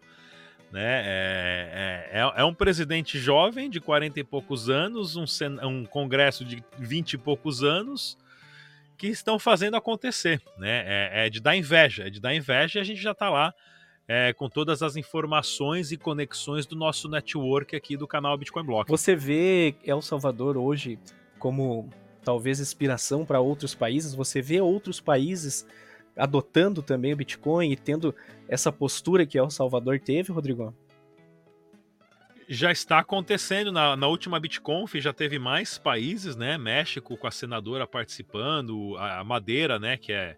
Né? 0.70 0.82
É, 0.82 2.10
é, 2.12 2.20
é, 2.20 2.32
é, 2.36 2.44
um 2.44 2.54
presidente 2.54 3.18
jovem, 3.18 3.68
de 3.68 3.80
40 3.80 4.20
e 4.20 4.24
poucos 4.24 4.70
anos, 4.70 5.16
um, 5.16 5.24
um 5.66 5.84
congresso 5.84 6.44
de 6.44 6.62
20 6.78 7.14
e 7.14 7.18
poucos 7.18 7.62
anos, 7.62 8.16
que 8.96 9.08
estão 9.08 9.38
fazendo 9.38 9.76
acontecer. 9.76 10.40
Né? 10.58 10.84
É, 10.86 11.26
é 11.26 11.30
de 11.30 11.40
dar 11.40 11.56
inveja, 11.56 12.06
é 12.06 12.10
de 12.10 12.20
dar 12.20 12.34
inveja 12.34 12.78
e 12.78 12.82
a 12.82 12.84
gente 12.84 13.00
já 13.00 13.12
está 13.12 13.28
lá 13.30 13.54
é, 14.12 14.32
com 14.32 14.48
todas 14.48 14.82
as 14.82 14.96
informações 14.96 15.92
e 15.92 15.96
conexões 15.96 16.66
do 16.66 16.74
nosso 16.74 17.08
network 17.08 17.76
aqui 17.76 17.96
do 17.96 18.08
canal 18.08 18.36
Bitcoin 18.36 18.64
Block. 18.64 18.90
Você 18.90 19.14
vê 19.14 19.76
El 19.84 20.02
Salvador 20.02 20.56
hoje 20.56 20.98
como 21.38 21.88
talvez 22.24 22.58
inspiração 22.58 23.24
para 23.24 23.38
outros 23.38 23.72
países? 23.72 24.12
Você 24.12 24.42
vê 24.42 24.60
outros 24.60 25.00
países 25.00 25.64
adotando 26.16 26.82
também 26.82 27.12
o 27.12 27.16
Bitcoin 27.16 27.70
e 27.70 27.76
tendo 27.76 28.12
essa 28.48 28.72
postura 28.72 29.24
que 29.24 29.38
El 29.38 29.48
Salvador 29.48 30.00
teve, 30.00 30.32
Rodrigo? 30.32 30.74
Já 32.48 32.72
está 32.72 32.98
acontecendo 32.98 33.70
na, 33.70 33.96
na 33.96 34.08
última 34.08 34.40
BitConf, 34.40 34.96
já 34.96 35.12
teve 35.12 35.38
mais 35.38 35.78
países, 35.78 36.34
né? 36.34 36.58
México 36.58 37.16
com 37.16 37.28
a 37.28 37.30
senadora 37.30 37.86
participando, 37.86 38.96
a, 38.96 39.20
a 39.20 39.24
Madeira, 39.24 39.78
né? 39.78 39.96
Que 39.96 40.12
é 40.12 40.36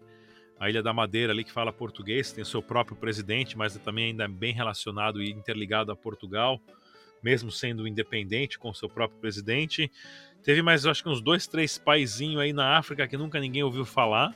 a 0.63 0.69
Ilha 0.69 0.81
da 0.81 0.93
Madeira 0.93 1.33
ali 1.33 1.43
que 1.43 1.51
fala 1.51 1.73
português, 1.73 2.31
tem 2.31 2.41
o 2.41 2.45
seu 2.45 2.61
próprio 2.61 2.95
presidente, 2.95 3.57
mas 3.57 3.75
também 3.79 4.05
ainda 4.05 4.23
é 4.23 4.27
bem 4.29 4.53
relacionado 4.53 5.21
e 5.21 5.29
interligado 5.29 5.91
a 5.91 5.95
Portugal, 5.95 6.57
mesmo 7.21 7.51
sendo 7.51 7.85
independente 7.85 8.57
com 8.57 8.69
o 8.69 8.73
seu 8.73 8.87
próprio 8.87 9.19
presidente. 9.19 9.91
Teve 10.41 10.61
mais, 10.61 10.85
acho 10.85 11.03
que 11.03 11.09
uns 11.09 11.19
dois, 11.19 11.47
três 11.47 11.77
paizinhos 11.77 12.39
aí 12.39 12.53
na 12.53 12.77
África 12.77 13.05
que 13.05 13.17
nunca 13.17 13.41
ninguém 13.41 13.61
ouviu 13.61 13.83
falar. 13.83 14.33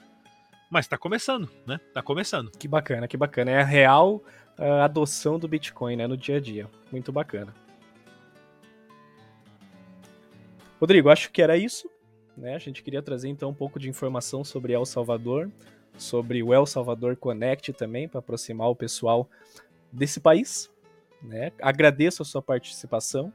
Mas 0.69 0.83
está 0.83 0.97
começando, 0.97 1.49
né? 1.65 1.79
Tá 1.93 2.01
começando. 2.01 2.51
Que 2.51 2.67
bacana, 2.67 3.07
que 3.07 3.15
bacana. 3.15 3.51
É 3.51 3.61
a 3.61 3.63
real 3.63 4.21
uh, 4.59 4.81
adoção 4.83 5.39
do 5.39 5.47
Bitcoin, 5.47 5.95
né, 5.95 6.07
no 6.07 6.17
dia 6.17 6.35
a 6.35 6.39
dia. 6.41 6.67
Muito 6.91 7.09
bacana. 7.09 7.55
Rodrigo, 10.77 11.09
acho 11.09 11.31
que 11.31 11.41
era 11.41 11.55
isso. 11.55 11.89
Né? 12.35 12.53
A 12.53 12.59
gente 12.59 12.83
queria 12.83 13.01
trazer 13.01 13.29
então 13.29 13.49
um 13.49 13.53
pouco 13.53 13.79
de 13.79 13.89
informação 13.89 14.43
sobre 14.43 14.73
El 14.73 14.85
Salvador, 14.85 15.49
sobre 15.97 16.41
o 16.43 16.53
El 16.53 16.65
Salvador 16.65 17.15
Connect 17.15 17.73
também, 17.73 18.07
para 18.07 18.19
aproximar 18.19 18.69
o 18.69 18.75
pessoal 18.75 19.29
desse 19.91 20.19
país. 20.19 20.71
Né? 21.21 21.51
Agradeço 21.61 22.21
a 22.21 22.25
sua 22.25 22.41
participação. 22.41 23.33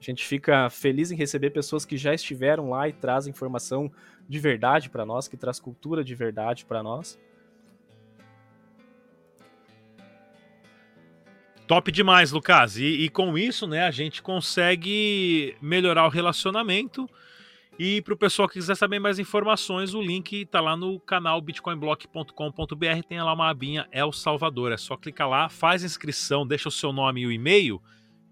A 0.00 0.04
gente 0.04 0.24
fica 0.24 0.70
feliz 0.70 1.10
em 1.10 1.16
receber 1.16 1.50
pessoas 1.50 1.84
que 1.84 1.96
já 1.96 2.14
estiveram 2.14 2.70
lá 2.70 2.88
e 2.88 2.92
trazem 2.92 3.32
informação 3.32 3.90
de 4.28 4.38
verdade 4.38 4.88
para 4.88 5.04
nós, 5.04 5.26
que 5.26 5.36
traz 5.36 5.58
cultura 5.58 6.04
de 6.04 6.14
verdade 6.14 6.64
para 6.64 6.82
nós. 6.82 7.18
Top 11.66 11.92
demais, 11.92 12.32
Lucas. 12.32 12.78
E, 12.78 12.84
e, 12.84 13.08
com 13.10 13.36
isso, 13.36 13.66
né, 13.66 13.82
a 13.82 13.90
gente 13.90 14.22
consegue 14.22 15.54
melhorar 15.60 16.06
o 16.06 16.08
relacionamento. 16.08 17.08
E 17.78 18.02
para 18.02 18.12
o 18.12 18.16
pessoal 18.16 18.48
que 18.48 18.54
quiser 18.54 18.74
saber 18.74 18.98
mais 18.98 19.20
informações, 19.20 19.94
o 19.94 20.02
link 20.02 20.42
está 20.42 20.60
lá 20.60 20.76
no 20.76 20.98
canal 20.98 21.40
bitcoinblock.com.br. 21.40 23.02
Tem 23.08 23.22
lá 23.22 23.32
uma 23.32 23.48
abinha 23.48 23.86
El 23.92 24.10
Salvador. 24.10 24.72
É 24.72 24.76
só 24.76 24.96
clicar 24.96 25.28
lá, 25.28 25.48
faz 25.48 25.84
inscrição, 25.84 26.44
deixa 26.44 26.68
o 26.68 26.72
seu 26.72 26.92
nome 26.92 27.20
e 27.20 27.26
o 27.26 27.30
e-mail 27.30 27.80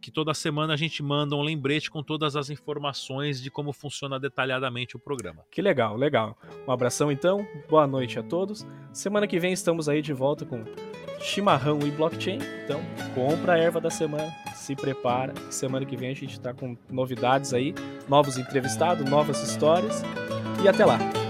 que 0.00 0.10
toda 0.10 0.32
semana 0.34 0.74
a 0.74 0.76
gente 0.76 1.02
manda 1.02 1.34
um 1.34 1.42
lembrete 1.42 1.90
com 1.90 2.02
todas 2.02 2.36
as 2.36 2.50
informações 2.50 3.40
de 3.40 3.50
como 3.50 3.72
funciona 3.72 4.18
detalhadamente 4.18 4.96
o 4.96 4.98
programa. 4.98 5.44
Que 5.50 5.60
legal, 5.60 5.96
legal. 5.96 6.38
Um 6.66 6.72
abração 6.72 7.10
então, 7.10 7.46
boa 7.68 7.86
noite 7.86 8.18
a 8.18 8.22
todos. 8.22 8.66
Semana 8.92 9.26
que 9.26 9.38
vem 9.38 9.52
estamos 9.52 9.88
aí 9.88 10.00
de 10.00 10.12
volta 10.12 10.44
com 10.44 10.64
chimarrão 11.20 11.80
e 11.80 11.90
blockchain. 11.90 12.38
Então, 12.64 12.80
compra 13.14 13.54
a 13.54 13.58
erva 13.58 13.80
da 13.80 13.90
semana, 13.90 14.32
se 14.54 14.74
prepara. 14.76 15.34
Semana 15.50 15.84
que 15.84 15.96
vem 15.96 16.10
a 16.10 16.14
gente 16.14 16.32
está 16.32 16.52
com 16.52 16.76
novidades 16.90 17.52
aí, 17.52 17.74
novos 18.08 18.38
entrevistados, 18.38 19.08
novas 19.08 19.42
histórias. 19.42 20.02
E 20.62 20.68
até 20.68 20.84
lá. 20.84 21.25